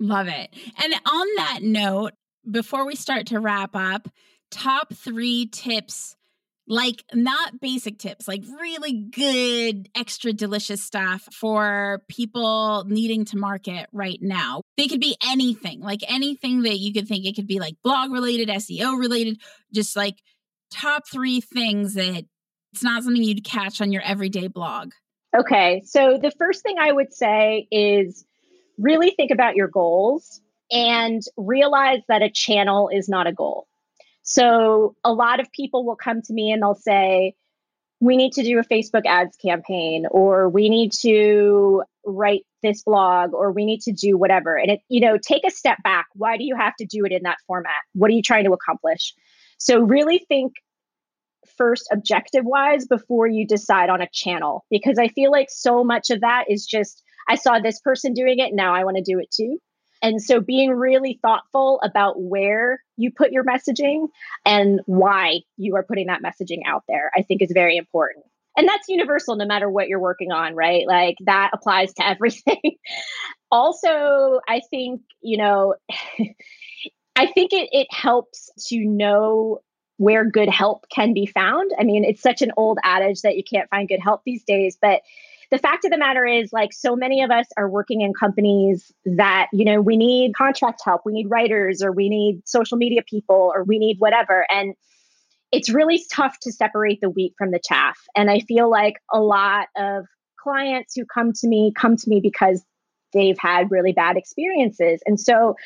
Love 0.00 0.28
it. 0.28 0.54
And 0.82 0.94
on 0.94 1.26
that 1.36 1.60
note, 1.62 2.12
before 2.50 2.86
we 2.86 2.94
start 2.94 3.26
to 3.28 3.40
wrap 3.40 3.74
up, 3.74 4.08
top 4.50 4.92
three 4.94 5.46
tips 5.46 6.16
like 6.66 7.04
not 7.12 7.60
basic 7.60 7.98
tips, 7.98 8.26
like 8.26 8.42
really 8.60 8.92
good, 8.92 9.88
extra 9.94 10.32
delicious 10.32 10.82
stuff 10.82 11.28
for 11.32 12.02
people 12.08 12.84
needing 12.86 13.24
to 13.26 13.36
market 13.36 13.86
right 13.92 14.18
now. 14.22 14.62
They 14.76 14.88
could 14.88 15.00
be 15.00 15.16
anything, 15.26 15.80
like 15.80 16.00
anything 16.08 16.62
that 16.62 16.78
you 16.78 16.92
could 16.92 17.06
think. 17.06 17.26
It 17.26 17.36
could 17.36 17.46
be 17.46 17.60
like 17.60 17.74
blog 17.82 18.12
related, 18.12 18.48
SEO 18.48 18.98
related, 18.98 19.40
just 19.72 19.94
like 19.94 20.16
top 20.70 21.06
three 21.06 21.40
things 21.40 21.94
that 21.94 22.24
it's 22.72 22.82
not 22.82 23.04
something 23.04 23.22
you'd 23.22 23.44
catch 23.44 23.80
on 23.80 23.92
your 23.92 24.02
everyday 24.02 24.48
blog. 24.48 24.92
Okay. 25.36 25.82
So 25.84 26.18
the 26.20 26.30
first 26.30 26.62
thing 26.62 26.76
I 26.80 26.92
would 26.92 27.12
say 27.12 27.68
is 27.70 28.24
really 28.78 29.10
think 29.10 29.30
about 29.30 29.54
your 29.54 29.68
goals 29.68 30.40
and 30.74 31.22
realize 31.36 32.00
that 32.08 32.22
a 32.22 32.30
channel 32.30 32.90
is 32.92 33.08
not 33.08 33.26
a 33.28 33.32
goal. 33.32 33.66
So 34.22 34.96
a 35.04 35.12
lot 35.12 35.38
of 35.38 35.50
people 35.52 35.86
will 35.86 35.96
come 35.96 36.20
to 36.22 36.32
me 36.32 36.50
and 36.50 36.62
they'll 36.62 36.74
say, 36.74 37.34
we 38.00 38.16
need 38.16 38.32
to 38.32 38.42
do 38.42 38.58
a 38.58 38.64
Facebook 38.64 39.06
ads 39.06 39.36
campaign, 39.36 40.04
or 40.10 40.48
we 40.48 40.68
need 40.68 40.92
to 41.00 41.84
write 42.04 42.42
this 42.62 42.82
blog, 42.82 43.32
or 43.32 43.52
we 43.52 43.64
need 43.64 43.80
to 43.82 43.92
do 43.92 44.18
whatever. 44.18 44.56
And 44.56 44.72
it, 44.72 44.80
you 44.88 45.00
know, 45.00 45.16
take 45.16 45.46
a 45.46 45.50
step 45.50 45.78
back. 45.84 46.06
Why 46.14 46.36
do 46.36 46.44
you 46.44 46.56
have 46.56 46.74
to 46.80 46.86
do 46.86 47.04
it 47.04 47.12
in 47.12 47.22
that 47.22 47.38
format? 47.46 47.72
What 47.92 48.10
are 48.10 48.14
you 48.14 48.22
trying 48.22 48.44
to 48.44 48.52
accomplish? 48.52 49.14
So 49.58 49.80
really 49.80 50.18
think 50.28 50.54
first 51.56 51.88
objective 51.92 52.44
wise 52.44 52.84
before 52.86 53.26
you 53.26 53.46
decide 53.46 53.88
on 53.88 54.02
a 54.02 54.08
channel, 54.12 54.66
because 54.70 54.98
I 54.98 55.08
feel 55.08 55.30
like 55.30 55.48
so 55.50 55.84
much 55.84 56.10
of 56.10 56.20
that 56.22 56.46
is 56.48 56.66
just, 56.66 57.02
I 57.28 57.36
saw 57.36 57.58
this 57.58 57.80
person 57.80 58.12
doing 58.12 58.38
it, 58.38 58.52
now 58.52 58.74
I 58.74 58.84
want 58.84 58.96
to 58.96 59.02
do 59.02 59.18
it 59.18 59.30
too. 59.30 59.58
And 60.04 60.22
so 60.22 60.38
being 60.38 60.70
really 60.70 61.18
thoughtful 61.22 61.80
about 61.82 62.20
where 62.20 62.82
you 62.98 63.10
put 63.10 63.32
your 63.32 63.42
messaging 63.42 64.08
and 64.44 64.82
why 64.84 65.40
you 65.56 65.76
are 65.76 65.82
putting 65.82 66.08
that 66.08 66.22
messaging 66.22 66.60
out 66.66 66.84
there, 66.86 67.10
I 67.16 67.22
think 67.22 67.40
is 67.40 67.50
very 67.54 67.78
important. 67.78 68.26
and 68.56 68.68
that's 68.68 68.86
universal 68.88 69.34
no 69.34 69.46
matter 69.46 69.68
what 69.68 69.88
you're 69.88 69.98
working 69.98 70.30
on, 70.30 70.54
right? 70.54 70.86
Like 70.86 71.16
that 71.24 71.50
applies 71.54 71.94
to 71.94 72.06
everything. 72.06 72.76
also, 73.50 74.40
I 74.46 74.60
think, 74.70 75.00
you 75.22 75.38
know, 75.38 75.74
I 77.16 77.26
think 77.26 77.54
it, 77.54 77.70
it 77.72 77.86
helps 77.90 78.50
to 78.68 78.78
know 78.84 79.60
where 79.96 80.28
good 80.28 80.50
help 80.50 80.84
can 80.94 81.14
be 81.14 81.24
found. 81.24 81.70
I 81.78 81.84
mean, 81.84 82.04
it's 82.04 82.20
such 82.20 82.42
an 82.42 82.52
old 82.58 82.78
adage 82.84 83.22
that 83.22 83.36
you 83.36 83.42
can't 83.42 83.70
find 83.70 83.88
good 83.88 84.00
help 84.02 84.20
these 84.26 84.44
days, 84.44 84.76
but 84.80 85.00
the 85.50 85.58
fact 85.58 85.84
of 85.84 85.90
the 85.90 85.98
matter 85.98 86.24
is 86.24 86.52
like 86.52 86.72
so 86.72 86.96
many 86.96 87.22
of 87.22 87.30
us 87.30 87.46
are 87.56 87.68
working 87.68 88.00
in 88.00 88.12
companies 88.12 88.92
that 89.04 89.48
you 89.52 89.64
know 89.64 89.80
we 89.80 89.96
need 89.96 90.34
contract 90.34 90.80
help 90.84 91.02
we 91.04 91.12
need 91.12 91.28
writers 91.28 91.82
or 91.82 91.92
we 91.92 92.08
need 92.08 92.42
social 92.46 92.76
media 92.76 93.02
people 93.08 93.52
or 93.54 93.64
we 93.64 93.78
need 93.78 93.98
whatever. 93.98 94.46
And 94.50 94.74
it's 95.52 95.70
really 95.70 96.02
tough 96.12 96.36
to 96.42 96.52
separate 96.52 97.00
the 97.00 97.10
wheat 97.10 97.34
from 97.38 97.50
the 97.50 97.60
chaff. 97.66 97.98
And 98.16 98.30
i 98.30 98.40
feel 98.40 98.70
like 98.70 98.94
a 99.12 99.20
lot 99.20 99.68
of 99.76 100.06
clients 100.38 100.94
who 100.94 101.04
come 101.06 101.32
to 101.32 101.48
me 101.48 101.72
come 101.74 101.96
to 101.96 102.08
me 102.08 102.20
because 102.20 102.62
they've 103.12 103.38
had 103.38 103.70
really 103.70 103.92
bad 103.92 104.16
experiences. 104.16 105.00
And 105.06 105.18
so 105.18 105.56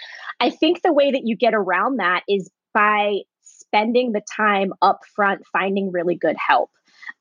i 0.41 0.51
think 0.51 0.83
the 0.83 0.93
way 0.93 1.11
that 1.11 1.23
you 1.25 1.37
get 1.37 1.55
around 1.55 1.97
that 1.97 2.23
is 2.29 2.51
by 2.75 3.21
spending 3.43 4.13
the 4.13 4.23
time 4.37 4.73
up 4.83 5.01
front 5.15 5.43
finding 5.53 5.91
really 5.91 6.15
good 6.15 6.37
help 6.39 6.71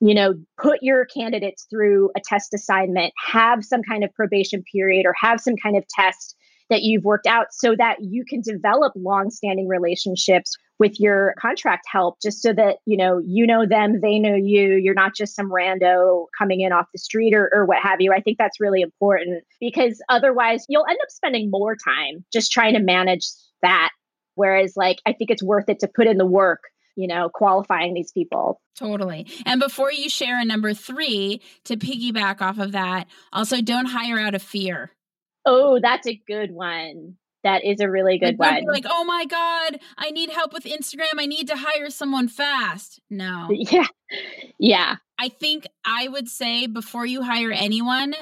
you 0.00 0.14
know, 0.14 0.34
put 0.60 0.78
your 0.82 1.06
candidates 1.06 1.66
through 1.70 2.10
a 2.16 2.20
test 2.24 2.54
assignment, 2.54 3.12
have 3.32 3.64
some 3.64 3.82
kind 3.82 4.04
of 4.04 4.12
probation 4.14 4.62
period 4.72 5.06
or 5.06 5.14
have 5.20 5.40
some 5.40 5.56
kind 5.56 5.76
of 5.76 5.84
test 5.88 6.36
that 6.70 6.82
you've 6.82 7.04
worked 7.04 7.26
out 7.26 7.46
so 7.50 7.74
that 7.76 7.96
you 8.00 8.24
can 8.28 8.40
develop 8.40 8.92
long-standing 8.96 9.68
relationships 9.68 10.56
with 10.78 11.00
your 11.00 11.34
contract 11.40 11.86
help 11.90 12.16
just 12.22 12.40
so 12.40 12.52
that 12.52 12.76
you 12.84 12.96
know 12.96 13.20
you 13.24 13.46
know 13.46 13.66
them 13.66 14.00
they 14.00 14.18
know 14.18 14.34
you 14.34 14.74
you're 14.74 14.94
not 14.94 15.14
just 15.14 15.34
some 15.34 15.50
rando 15.50 16.26
coming 16.38 16.60
in 16.60 16.72
off 16.72 16.86
the 16.92 16.98
street 16.98 17.34
or, 17.34 17.50
or 17.52 17.64
what 17.64 17.78
have 17.82 18.00
you. 18.00 18.12
I 18.12 18.20
think 18.20 18.38
that's 18.38 18.60
really 18.60 18.82
important 18.82 19.44
because 19.60 20.00
otherwise 20.08 20.64
you'll 20.68 20.86
end 20.88 20.98
up 21.02 21.10
spending 21.10 21.50
more 21.50 21.74
time 21.74 22.24
just 22.32 22.52
trying 22.52 22.74
to 22.74 22.80
manage 22.80 23.26
that. 23.62 23.90
Whereas 24.34 24.74
like 24.76 24.98
i 25.04 25.12
think 25.12 25.30
it's 25.30 25.42
worth 25.42 25.68
it 25.68 25.80
to 25.80 25.88
put 25.88 26.06
in 26.06 26.16
the 26.16 26.26
work 26.26 26.60
you 26.98 27.06
know, 27.06 27.28
qualifying 27.32 27.94
these 27.94 28.10
people. 28.10 28.60
Totally. 28.76 29.28
And 29.46 29.60
before 29.60 29.92
you 29.92 30.10
share 30.10 30.40
a 30.40 30.44
number 30.44 30.74
three, 30.74 31.40
to 31.64 31.76
piggyback 31.76 32.42
off 32.42 32.58
of 32.58 32.72
that, 32.72 33.06
also 33.32 33.60
don't 33.62 33.86
hire 33.86 34.18
out 34.18 34.34
of 34.34 34.42
fear. 34.42 34.90
Oh, 35.46 35.78
that's 35.80 36.08
a 36.08 36.20
good 36.26 36.50
one. 36.50 37.14
That 37.44 37.64
is 37.64 37.78
a 37.78 37.88
really 37.88 38.18
good 38.18 38.36
like, 38.40 38.64
one. 38.64 38.74
Like, 38.74 38.84
oh 38.88 39.04
my 39.04 39.26
God, 39.26 39.78
I 39.96 40.10
need 40.10 40.30
help 40.30 40.52
with 40.52 40.64
Instagram. 40.64 41.20
I 41.20 41.26
need 41.26 41.46
to 41.46 41.56
hire 41.56 41.88
someone 41.88 42.26
fast. 42.26 43.00
No. 43.08 43.48
Yeah. 43.70 43.86
Yeah. 44.58 44.96
I 45.18 45.28
think 45.28 45.68
I 45.84 46.08
would 46.08 46.28
say 46.28 46.66
before 46.66 47.06
you 47.06 47.22
hire 47.22 47.52
anyone, 47.52 48.14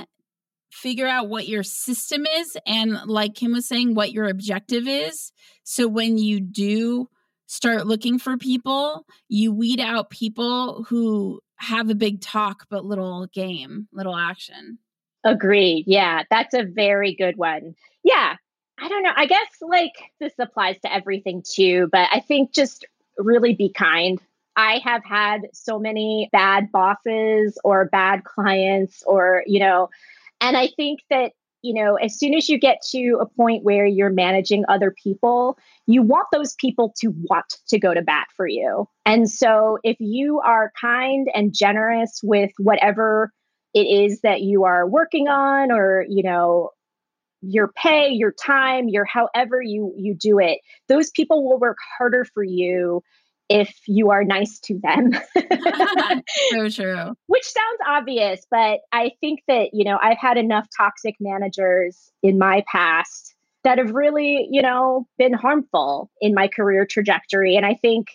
figure 0.70 1.06
out 1.06 1.30
what 1.30 1.48
your 1.48 1.62
system 1.62 2.26
is 2.26 2.58
and 2.66 3.06
like 3.06 3.34
Kim 3.34 3.52
was 3.52 3.66
saying 3.66 3.94
what 3.94 4.12
your 4.12 4.28
objective 4.28 4.86
is 4.86 5.32
so 5.62 5.88
when 5.88 6.18
you 6.18 6.40
do 6.40 7.08
start 7.46 7.87
looking 7.87 8.18
for 8.18 8.37
people, 8.37 9.06
you 9.28 9.52
weed 9.52 9.80
out 9.80 10.11
people 10.11 10.85
who 10.85 11.40
have 11.56 11.88
a 11.88 11.94
big 11.94 12.20
talk 12.20 12.66
but 12.68 12.85
little 12.85 13.26
game, 13.28 13.88
little 13.92 14.16
action. 14.16 14.78
Agreed. 15.24 15.85
Yeah, 15.87 16.22
that's 16.30 16.54
a 16.54 16.64
very 16.64 17.14
good 17.14 17.37
one. 17.37 17.74
Yeah. 18.04 18.37
I 18.78 18.88
don't 18.88 19.02
know. 19.02 19.12
I 19.16 19.26
guess 19.26 19.48
like 19.62 19.94
this 20.20 20.35
applies 20.38 20.78
to 20.80 20.92
everything 20.92 21.42
too, 21.48 21.88
but 21.90 22.09
I 22.12 22.20
think 22.20 22.52
just 22.52 22.85
really 23.16 23.54
be 23.54 23.72
kind. 23.72 24.20
I 24.56 24.80
have 24.85 25.02
had 25.04 25.42
so 25.52 25.78
many 25.78 26.28
bad 26.32 26.70
bosses 26.70 27.59
or 27.64 27.87
bad 27.87 28.24
clients 28.24 29.02
or, 29.06 29.42
you 29.46 29.61
know, 29.61 29.88
and 30.40 30.56
I 30.56 30.68
think 30.68 31.00
that 31.11 31.32
you 31.62 31.75
know, 31.75 31.97
as 31.97 32.19
soon 32.19 32.35
as 32.35 32.49
you 32.49 32.59
get 32.59 32.81
to 32.90 33.19
a 33.21 33.27
point 33.27 33.64
where 33.64 33.87
you're 33.87 34.11
managing 34.11 34.64
other 34.69 34.95
people, 35.03 35.59
you 35.87 36.03
want 36.03 36.27
those 36.33 36.55
people 36.55 36.92
to 37.01 37.09
want 37.29 37.57
to 37.69 37.79
go 37.79 37.95
to 37.95 38.03
bat 38.03 38.27
for 38.37 38.47
you. 38.47 38.88
And 39.05 39.31
so 39.31 39.79
if 39.83 39.97
you 39.99 40.40
are 40.40 40.73
kind 40.81 41.29
and 41.35 41.55
generous 41.55 42.21
with 42.23 42.53
whatever 42.59 43.33
it 43.75 43.87
is 43.87 44.21
that 44.21 44.42
you 44.42 44.64
are 44.64 44.87
working 44.87 45.29
on 45.29 45.71
or, 45.73 46.05
you 46.09 46.23
know, 46.23 46.71
your 47.42 47.69
pay, 47.69 48.09
your 48.09 48.33
time, 48.33 48.88
your 48.88 49.05
however 49.05 49.61
you 49.62 49.92
you 49.97 50.14
do 50.14 50.38
it, 50.38 50.61
those 50.88 51.11
people 51.11 51.49
will 51.49 51.59
work 51.59 51.77
harder 51.99 52.25
for 52.25 52.42
you 52.42 53.03
if 53.48 53.76
you 53.87 54.11
are 54.11 54.24
nice 54.24 54.59
to 54.61 54.78
them. 54.82 55.12
so 56.50 56.68
true. 56.68 57.14
Which 57.26 57.44
sounds 57.44 57.78
obvious, 57.87 58.46
but 58.50 58.80
I 58.92 59.12
think 59.20 59.40
that, 59.48 59.70
you 59.72 59.85
know, 59.85 59.98
I've 60.00 60.18
had 60.18 60.37
enough 60.37 60.66
toxic 60.76 61.14
managers 61.20 62.11
in 62.22 62.38
my 62.38 62.64
past 62.70 63.35
that 63.64 63.78
have 63.78 63.90
really, 63.90 64.48
you 64.50 64.62
know, 64.62 65.06
been 65.18 65.32
harmful 65.32 66.11
in 66.20 66.35
my 66.35 66.48
career 66.48 66.87
trajectory. 66.87 67.56
And 67.56 67.66
I 67.66 67.74
think 67.74 68.09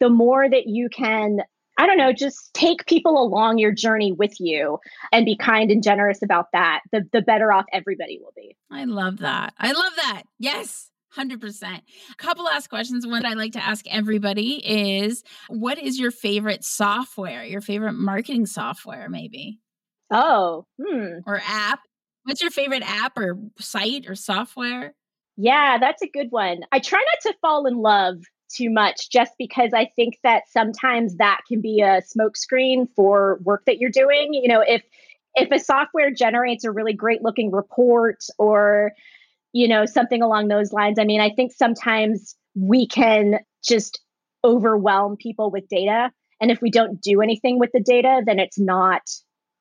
the 0.00 0.10
more 0.10 0.48
that 0.48 0.66
you 0.66 0.88
can 0.88 1.40
I 1.78 1.86
don't 1.86 1.96
know, 1.96 2.12
just 2.12 2.52
take 2.52 2.86
people 2.86 3.20
along 3.20 3.56
your 3.56 3.72
journey 3.72 4.12
with 4.12 4.38
you 4.38 4.78
and 5.10 5.24
be 5.24 5.36
kind 5.36 5.70
and 5.70 5.82
generous 5.82 6.22
about 6.22 6.48
that, 6.52 6.80
the, 6.92 7.08
the 7.12 7.22
better 7.22 7.50
off 7.50 7.64
everybody 7.72 8.20
will 8.22 8.34
be. 8.36 8.54
I 8.70 8.84
love 8.84 9.18
that. 9.18 9.54
I 9.58 9.72
love 9.72 9.92
that. 9.96 10.24
Yes. 10.38 10.90
100%. 11.16 11.62
A 11.64 11.82
couple 12.16 12.44
last 12.44 12.68
questions. 12.68 13.06
One 13.06 13.26
I 13.26 13.34
like 13.34 13.52
to 13.52 13.64
ask 13.64 13.86
everybody 13.88 14.62
is 14.66 15.22
what 15.48 15.78
is 15.78 15.98
your 15.98 16.10
favorite 16.10 16.64
software, 16.64 17.44
your 17.44 17.60
favorite 17.60 17.94
marketing 17.94 18.46
software, 18.46 19.08
maybe? 19.08 19.60
Oh, 20.10 20.66
hmm. 20.80 21.18
Or 21.26 21.40
app? 21.46 21.80
What's 22.24 22.40
your 22.40 22.50
favorite 22.50 22.82
app 22.88 23.18
or 23.18 23.38
site 23.58 24.08
or 24.08 24.14
software? 24.14 24.94
Yeah, 25.36 25.78
that's 25.78 26.02
a 26.02 26.08
good 26.08 26.28
one. 26.30 26.60
I 26.70 26.78
try 26.78 27.00
not 27.00 27.32
to 27.32 27.38
fall 27.40 27.66
in 27.66 27.78
love 27.78 28.18
too 28.54 28.70
much 28.70 29.10
just 29.10 29.32
because 29.38 29.72
I 29.74 29.90
think 29.96 30.18
that 30.22 30.44
sometimes 30.48 31.16
that 31.16 31.40
can 31.48 31.60
be 31.60 31.80
a 31.80 32.02
smokescreen 32.02 32.86
for 32.94 33.40
work 33.42 33.64
that 33.66 33.78
you're 33.78 33.90
doing. 33.90 34.34
You 34.34 34.48
know, 34.48 34.62
if 34.66 34.82
if 35.34 35.50
a 35.50 35.58
software 35.58 36.10
generates 36.10 36.64
a 36.64 36.70
really 36.70 36.92
great 36.92 37.22
looking 37.22 37.50
report 37.50 38.24
or 38.38 38.92
you 39.52 39.68
know, 39.68 39.86
something 39.86 40.22
along 40.22 40.48
those 40.48 40.72
lines. 40.72 40.98
I 40.98 41.04
mean, 41.04 41.20
I 41.20 41.30
think 41.30 41.52
sometimes 41.52 42.34
we 42.54 42.86
can 42.86 43.40
just 43.64 44.00
overwhelm 44.44 45.16
people 45.16 45.50
with 45.50 45.68
data. 45.68 46.10
And 46.40 46.50
if 46.50 46.60
we 46.60 46.70
don't 46.70 47.00
do 47.00 47.20
anything 47.20 47.58
with 47.58 47.70
the 47.72 47.80
data, 47.80 48.22
then 48.24 48.38
it's 48.38 48.58
not 48.58 49.02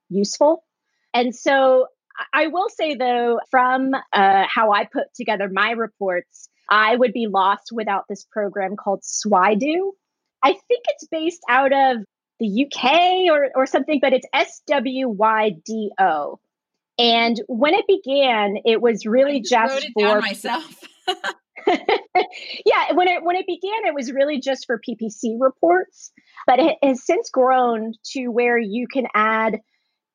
useful. 0.09 0.63
And 1.13 1.35
so 1.35 1.87
I 2.33 2.47
will 2.47 2.69
say, 2.69 2.95
though, 2.95 3.39
from 3.49 3.93
uh, 4.13 4.45
how 4.47 4.71
I 4.71 4.85
put 4.85 5.13
together 5.15 5.49
my 5.51 5.71
reports, 5.71 6.49
I 6.69 6.95
would 6.95 7.13
be 7.13 7.27
lost 7.27 7.71
without 7.71 8.05
this 8.07 8.25
program 8.31 8.75
called 8.75 9.01
Swydo. 9.01 9.91
I 10.43 10.53
think 10.53 10.85
it's 10.87 11.07
based 11.07 11.41
out 11.49 11.73
of 11.73 11.97
the 12.39 12.65
UK 12.65 13.31
or, 13.31 13.49
or 13.55 13.65
something, 13.65 13.99
but 14.01 14.13
it's 14.13 14.25
S 14.33 14.61
W 14.67 15.09
Y 15.09 15.51
D 15.65 15.91
O. 15.99 16.39
And 17.01 17.41
when 17.47 17.73
it 17.73 17.85
began, 17.87 18.57
it 18.63 18.79
was 18.79 19.07
really 19.07 19.41
just, 19.41 19.81
just 19.81 19.87
for 19.93 20.21
myself. 20.21 20.83
yeah, 21.67 22.93
when 22.93 23.07
it 23.07 23.23
when 23.23 23.35
it 23.35 23.47
began, 23.47 23.87
it 23.87 23.95
was 23.95 24.11
really 24.11 24.39
just 24.39 24.67
for 24.67 24.79
PPC 24.79 25.37
reports, 25.39 26.11
but 26.45 26.59
it 26.59 26.77
has 26.83 27.03
since 27.03 27.31
grown 27.31 27.93
to 28.11 28.27
where 28.27 28.59
you 28.59 28.85
can 28.87 29.07
add 29.15 29.57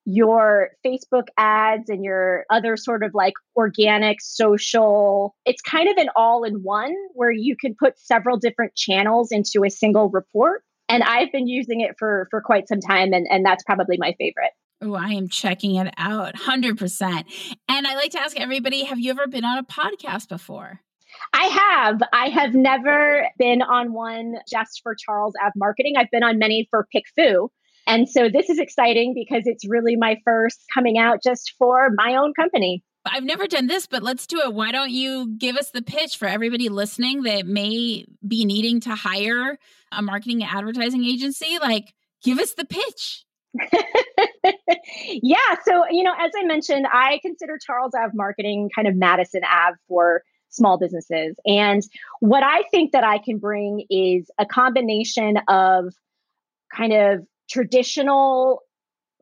your 0.04 0.70
Facebook 0.86 1.26
ads 1.36 1.90
and 1.90 2.04
your 2.04 2.44
other 2.50 2.76
sort 2.76 3.02
of 3.02 3.10
like 3.14 3.34
organic 3.56 4.20
social. 4.20 5.34
It's 5.44 5.60
kind 5.62 5.88
of 5.88 5.96
an 5.96 6.08
all 6.14 6.44
in 6.44 6.62
one 6.62 6.94
where 7.14 7.32
you 7.32 7.56
can 7.60 7.74
put 7.76 7.98
several 7.98 8.36
different 8.36 8.76
channels 8.76 9.32
into 9.32 9.64
a 9.64 9.70
single 9.70 10.08
report. 10.08 10.62
And 10.88 11.02
I've 11.02 11.32
been 11.32 11.48
using 11.48 11.80
it 11.80 11.96
for 11.98 12.28
for 12.30 12.40
quite 12.40 12.68
some 12.68 12.78
time 12.78 13.12
and, 13.12 13.26
and 13.28 13.44
that's 13.44 13.64
probably 13.64 13.96
my 13.98 14.14
favorite. 14.20 14.52
Oh, 14.82 14.94
I 14.94 15.08
am 15.10 15.28
checking 15.28 15.76
it 15.76 15.92
out 15.96 16.34
100%. 16.34 17.24
And 17.68 17.86
I 17.86 17.94
like 17.94 18.10
to 18.12 18.20
ask 18.20 18.38
everybody 18.38 18.84
have 18.84 18.98
you 18.98 19.10
ever 19.10 19.26
been 19.26 19.44
on 19.44 19.58
a 19.58 19.64
podcast 19.64 20.28
before? 20.28 20.80
I 21.32 21.44
have. 21.44 22.02
I 22.12 22.28
have 22.28 22.54
never 22.54 23.28
been 23.38 23.62
on 23.62 23.92
one 23.92 24.34
just 24.50 24.80
for 24.82 24.94
Charles 24.94 25.34
Ave 25.42 25.52
Marketing. 25.56 25.94
I've 25.96 26.10
been 26.10 26.22
on 26.22 26.38
many 26.38 26.66
for 26.70 26.86
PickFu. 26.94 27.48
And 27.86 28.08
so 28.08 28.28
this 28.28 28.50
is 28.50 28.58
exciting 28.58 29.14
because 29.14 29.42
it's 29.46 29.66
really 29.68 29.96
my 29.96 30.16
first 30.24 30.64
coming 30.74 30.98
out 30.98 31.22
just 31.22 31.54
for 31.58 31.90
my 31.96 32.16
own 32.16 32.34
company. 32.34 32.82
I've 33.04 33.24
never 33.24 33.46
done 33.46 33.68
this, 33.68 33.86
but 33.86 34.02
let's 34.02 34.26
do 34.26 34.40
it. 34.40 34.52
Why 34.52 34.72
don't 34.72 34.90
you 34.90 35.34
give 35.38 35.56
us 35.56 35.70
the 35.70 35.82
pitch 35.82 36.16
for 36.16 36.26
everybody 36.26 36.68
listening 36.68 37.22
that 37.22 37.46
may 37.46 38.04
be 38.26 38.44
needing 38.44 38.80
to 38.80 38.94
hire 38.96 39.58
a 39.92 40.02
marketing 40.02 40.42
and 40.42 40.50
advertising 40.52 41.04
agency? 41.04 41.58
Like, 41.60 41.94
give 42.24 42.38
us 42.38 42.54
the 42.54 42.64
pitch. 42.64 43.25
yeah. 45.08 45.56
So, 45.64 45.84
you 45.90 46.02
know, 46.02 46.12
as 46.18 46.32
I 46.38 46.44
mentioned, 46.44 46.86
I 46.92 47.18
consider 47.22 47.58
Charles 47.64 47.92
Ave 47.94 48.12
marketing 48.14 48.70
kind 48.74 48.88
of 48.88 48.96
Madison 48.96 49.42
Ave 49.44 49.76
for 49.88 50.22
small 50.48 50.78
businesses. 50.78 51.36
And 51.46 51.82
what 52.20 52.42
I 52.42 52.62
think 52.70 52.92
that 52.92 53.04
I 53.04 53.18
can 53.18 53.38
bring 53.38 53.84
is 53.90 54.30
a 54.38 54.46
combination 54.46 55.38
of 55.48 55.94
kind 56.74 56.92
of 56.92 57.26
traditional 57.48 58.62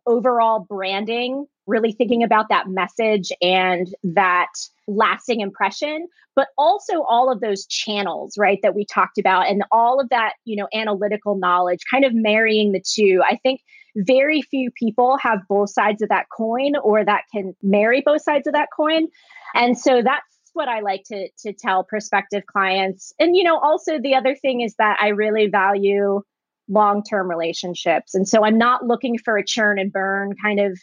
overall 0.07 0.61
branding, 0.61 1.47
really 1.67 1.93
thinking 1.93 2.23
about 2.23 2.49
that 2.51 2.69
message 2.69 3.33
and 3.41 3.95
that 4.03 4.49
lasting 4.87 5.41
impression, 5.41 6.07
but 6.37 6.49
also 6.59 7.03
all 7.03 7.33
of 7.33 7.41
those 7.41 7.67
channels, 7.67 8.37
right, 8.37 8.59
that 8.63 8.75
we 8.75 8.85
talked 8.85 9.19
about 9.19 9.49
and 9.49 9.65
all 9.73 10.01
of 10.01 10.09
that, 10.11 10.35
you 10.45 10.57
know, 10.57 10.69
analytical 10.75 11.37
knowledge, 11.37 11.81
kind 11.91 12.05
of 12.05 12.13
marrying 12.15 12.73
the 12.73 12.83
two. 12.85 13.23
I 13.25 13.37
think 13.43 13.63
very 13.97 14.43
few 14.43 14.71
people 14.71 15.17
have 15.19 15.41
both 15.49 15.71
sides 15.71 16.03
of 16.03 16.09
that 16.09 16.27
coin 16.37 16.77
or 16.83 17.05
that 17.05 17.23
can 17.33 17.55
marry 17.63 18.03
both 18.05 18.23
sides 18.23 18.47
of 18.47 18.53
that 18.53 18.69
coin. 18.77 19.07
And 19.55 19.79
so 19.79 20.03
that's 20.03 20.27
what 20.53 20.69
I 20.69 20.81
like 20.81 21.03
to 21.07 21.29
to 21.41 21.53
tell 21.53 21.85
prospective 21.85 22.47
clients. 22.47 23.13
And 23.19 23.37
you 23.37 23.45
know, 23.45 23.59
also 23.59 23.99
the 23.99 24.15
other 24.15 24.35
thing 24.35 24.61
is 24.61 24.75
that 24.79 24.99
I 25.01 25.09
really 25.09 25.49
value 25.49 26.23
long-term 26.69 27.29
relationships. 27.29 28.15
And 28.15 28.27
so 28.27 28.45
I'm 28.45 28.57
not 28.57 28.87
looking 28.87 29.19
for 29.19 29.37
a 29.37 29.45
churn 29.45 29.79
and 29.79 29.93
burn 29.93 30.35
kind 30.43 30.61
of 30.61 30.79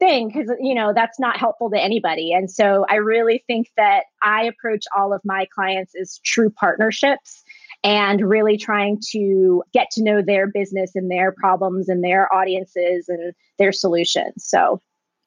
thing 0.00 0.28
because 0.28 0.50
you 0.58 0.74
know 0.74 0.92
that's 0.92 1.20
not 1.20 1.36
helpful 1.36 1.70
to 1.70 1.78
anybody 1.78 2.32
and 2.32 2.50
so 2.50 2.86
i 2.88 2.94
really 2.94 3.44
think 3.46 3.68
that 3.76 4.04
i 4.22 4.44
approach 4.44 4.84
all 4.96 5.12
of 5.12 5.20
my 5.24 5.46
clients 5.54 5.92
as 6.00 6.18
true 6.24 6.48
partnerships 6.48 7.44
and 7.82 8.28
really 8.28 8.56
trying 8.56 8.98
to 9.10 9.62
get 9.72 9.88
to 9.92 10.02
know 10.02 10.22
their 10.22 10.46
business 10.46 10.92
and 10.94 11.10
their 11.10 11.32
problems 11.32 11.88
and 11.88 12.04
their 12.04 12.32
audiences 12.32 13.08
and 13.08 13.32
their 13.58 13.72
solutions 13.72 14.34
so 14.38 14.80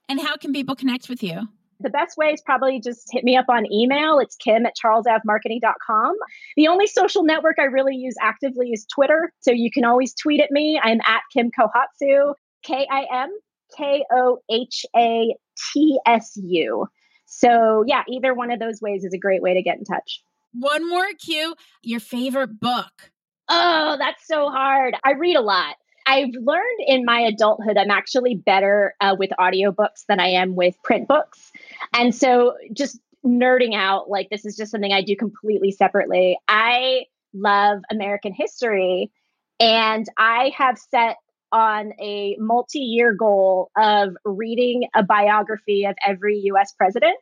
and 0.10 0.20
how 0.20 0.36
can 0.36 0.54
people 0.54 0.76
connect 0.76 1.10
with 1.10 1.24
you 1.24 1.48
the 1.84 1.90
best 1.90 2.18
way 2.18 2.28
is 2.28 2.42
probably 2.42 2.80
just 2.80 3.10
hit 3.12 3.24
me 3.24 3.36
up 3.36 3.48
on 3.50 3.72
email. 3.72 4.18
It's 4.18 4.38
kim 4.38 4.66
at 4.66 4.74
charlesavmarketing.com. 4.82 6.16
The 6.56 6.68
only 6.68 6.88
social 6.88 7.24
network 7.24 7.58
I 7.60 7.66
really 7.66 7.96
use 7.96 8.16
actively 8.22 8.70
is 8.70 8.86
Twitter. 8.86 9.34
So 9.42 9.52
you 9.52 9.70
can 9.70 9.84
always 9.84 10.14
tweet 10.16 10.40
at 10.40 10.50
me. 10.50 10.80
I'm 10.82 11.02
at 11.02 11.22
Kim 11.34 11.52
Kohatsu, 11.52 12.36
K 12.64 12.88
I 12.90 13.06
M 13.12 13.38
K 13.78 14.06
O 14.12 14.40
H 14.50 14.86
A 14.96 15.36
T 15.74 16.00
S 16.06 16.32
U. 16.42 16.88
So, 17.26 17.84
yeah, 17.88 18.04
either 18.08 18.34
one 18.34 18.52
of 18.52 18.60
those 18.60 18.80
ways 18.82 19.04
is 19.04 19.14
a 19.14 19.18
great 19.18 19.42
way 19.42 19.54
to 19.54 19.62
get 19.62 19.78
in 19.78 19.84
touch. 19.84 20.24
One 20.54 20.88
more 20.90 21.08
cue 21.20 21.56
your 21.82 22.00
favorite 22.00 22.60
book. 22.60 23.12
Oh, 23.50 23.96
that's 24.00 24.26
so 24.26 24.50
hard. 24.50 24.96
I 25.04 25.12
read 25.12 25.36
a 25.36 25.42
lot. 25.42 25.76
I've 26.06 26.34
learned 26.34 26.80
in 26.86 27.06
my 27.06 27.20
adulthood 27.20 27.78
I'm 27.78 27.92
actually 27.92 28.36
better 28.36 28.94
uh, 29.00 29.16
with 29.18 29.32
audiobooks 29.40 30.06
than 30.08 30.20
I 30.20 30.28
am 30.28 30.56
with 30.56 30.76
print 30.84 31.08
books. 31.08 31.52
And 31.94 32.14
so 32.14 32.56
just 32.74 33.00
nerding 33.26 33.74
out, 33.74 34.10
like 34.10 34.30
this 34.30 34.46
is 34.46 34.56
just 34.56 34.72
something 34.72 34.92
I 34.92 35.02
do 35.02 35.16
completely 35.16 35.72
separately. 35.72 36.38
I 36.48 37.06
love 37.34 37.80
American 37.90 38.34
history 38.34 39.12
and 39.60 40.06
I 40.18 40.52
have 40.58 40.78
set 40.78 41.18
on 41.52 41.94
a 42.02 42.36
multi-year 42.40 43.14
goal 43.14 43.70
of 43.78 44.16
reading 44.26 44.88
a 44.96 45.04
biography 45.04 45.86
of 45.86 45.96
every 46.06 46.40
US 46.46 46.74
president. 46.74 47.16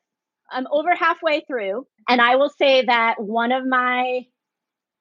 I'm 0.52 0.68
over 0.72 0.94
halfway 0.96 1.42
through 1.42 1.86
and 2.08 2.22
I 2.22 2.36
will 2.36 2.50
say 2.50 2.86
that 2.86 3.16
one 3.20 3.52
of 3.52 3.66
my 3.66 4.26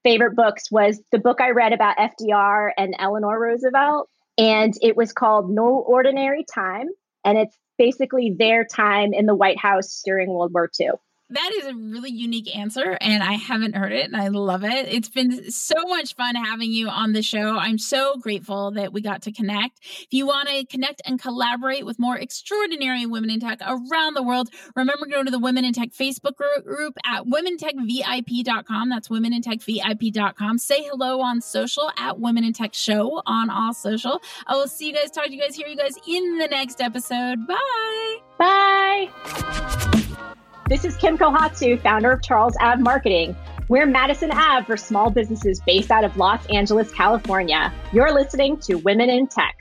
favorite 0.03 0.35
books 0.35 0.71
was 0.71 1.01
the 1.13 1.19
book 1.19 1.41
I 1.41 1.51
read 1.51 1.73
about 1.73 1.99
FDR 1.99 2.71
and 2.77 2.95
Eleanor 2.99 3.39
Roosevelt. 3.39 4.09
And 4.39 4.73
it 4.81 4.97
was 4.97 5.13
called 5.13 5.51
No 5.51 5.85
Ordinary 5.87 6.45
Time. 6.45 6.87
And 7.25 7.37
it's 7.37 7.57
basically 7.77 8.35
their 8.39 8.65
time 8.65 9.13
in 9.13 9.27
the 9.27 9.35
White 9.35 9.59
House 9.59 10.03
during 10.05 10.31
World 10.31 10.53
War 10.55 10.71
II 10.81 10.91
that 11.31 11.53
is 11.55 11.67
a 11.67 11.75
really 11.75 12.11
unique 12.11 12.55
answer 12.57 12.97
and 13.01 13.23
I 13.23 13.35
haven't 13.35 13.77
heard 13.77 13.93
it 13.93 14.07
and 14.07 14.17
I 14.17 14.29
love 14.29 14.65
it. 14.65 14.89
It's 14.89 15.09
been 15.09 15.51
so 15.51 15.75
much 15.87 16.15
fun 16.15 16.35
having 16.35 16.73
you 16.73 16.89
on 16.89 17.13
the 17.13 17.23
show. 17.23 17.57
I'm 17.57 17.79
so 17.79 18.17
grateful 18.17 18.73
that 18.73 18.93
we 18.93 19.01
got 19.01 19.23
to 19.23 19.33
connect. 19.33 19.79
If 20.03 20.09
you 20.11 20.27
want 20.27 20.49
to 20.49 20.65
connect 20.67 21.03
and 21.07 21.21
collaborate 21.21 21.87
with 21.87 21.99
more 21.99 22.17
extraordinary 22.17 23.07
women 23.07 23.31
in 23.31 23.41
tech 23.41 23.61
around 23.63 24.15
the 24.15 24.23
world, 24.23 24.51
remember 24.75 25.07
to 25.07 25.11
go 25.11 25.25
to 25.25 25.31
the 25.31 25.39
Women 25.39 25.65
in 25.65 25.73
Tech 25.73 25.91
Facebook 25.91 26.37
group 26.65 26.97
at 27.05 27.25
womenintechvip.com. 27.25 28.89
That's 28.89 29.09
womenintechvip.com. 29.09 30.59
Say 30.59 30.83
hello 30.83 31.21
on 31.21 31.41
social 31.41 31.91
at 31.97 32.19
Women 32.19 32.45
in 32.45 32.53
Tech 32.53 32.75
Show 32.75 33.23
on 33.27 33.51
all 33.51 33.73
social. 33.73 34.21
I 34.47 34.55
will 34.55 34.69
see 34.69 34.89
you 34.89 34.95
guys, 34.95 35.11
talk 35.11 35.27
to 35.27 35.35
you 35.35 35.41
guys, 35.41 35.57
hear 35.57 35.69
you 35.69 35.77
guys 35.77 35.95
in 36.07 36.39
the 36.39 36.49
next 36.49 36.81
episode. 36.81 37.47
Bye. 37.47 38.19
Bye. 38.39 40.00
This 40.71 40.85
is 40.85 40.97
Kim 40.97 41.19
Kohatsu, 41.19 41.83
founder 41.83 42.13
of 42.13 42.23
Charles 42.23 42.55
Ave 42.61 42.81
Marketing. 42.81 43.35
We're 43.67 43.87
Madison 43.87 44.31
Ave 44.31 44.67
for 44.67 44.77
small 44.77 45.11
businesses 45.11 45.59
based 45.67 45.91
out 45.91 46.05
of 46.05 46.17
Los 46.17 46.47
Angeles, 46.47 46.93
California. 46.93 47.73
You're 47.93 48.15
listening 48.15 48.57
to 48.59 48.77
Women 48.77 49.11
in 49.11 49.27
Tech. 49.27 49.60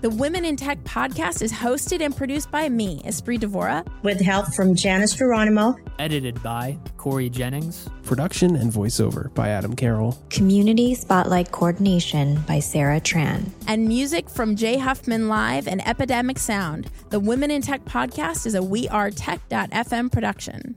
The 0.00 0.10
Women 0.10 0.44
in 0.44 0.54
Tech 0.54 0.84
podcast 0.84 1.42
is 1.42 1.52
hosted 1.52 2.00
and 2.04 2.16
produced 2.16 2.52
by 2.52 2.68
me, 2.68 3.02
Espree 3.04 3.36
Devora, 3.36 3.84
with 4.04 4.20
help 4.20 4.54
from 4.54 4.76
Janice 4.76 5.14
Geronimo. 5.14 5.76
Edited 5.98 6.40
by 6.40 6.78
Corey 6.96 7.28
Jennings. 7.28 7.88
Production 8.04 8.54
and 8.54 8.72
voiceover 8.72 9.34
by 9.34 9.48
Adam 9.48 9.74
Carroll. 9.74 10.16
Community 10.30 10.94
Spotlight 10.94 11.50
Coordination 11.50 12.40
by 12.42 12.60
Sarah 12.60 13.00
Tran. 13.00 13.50
And 13.66 13.88
music 13.88 14.30
from 14.30 14.54
Jay 14.54 14.78
Huffman 14.78 15.28
Live 15.28 15.66
and 15.66 15.84
Epidemic 15.84 16.38
Sound. 16.38 16.88
The 17.10 17.18
Women 17.18 17.50
in 17.50 17.60
Tech 17.60 17.84
podcast 17.84 18.46
is 18.46 18.54
a 18.54 18.62
We 18.62 18.88
Are 18.90 19.10
Tech.fm 19.10 20.12
production. 20.12 20.76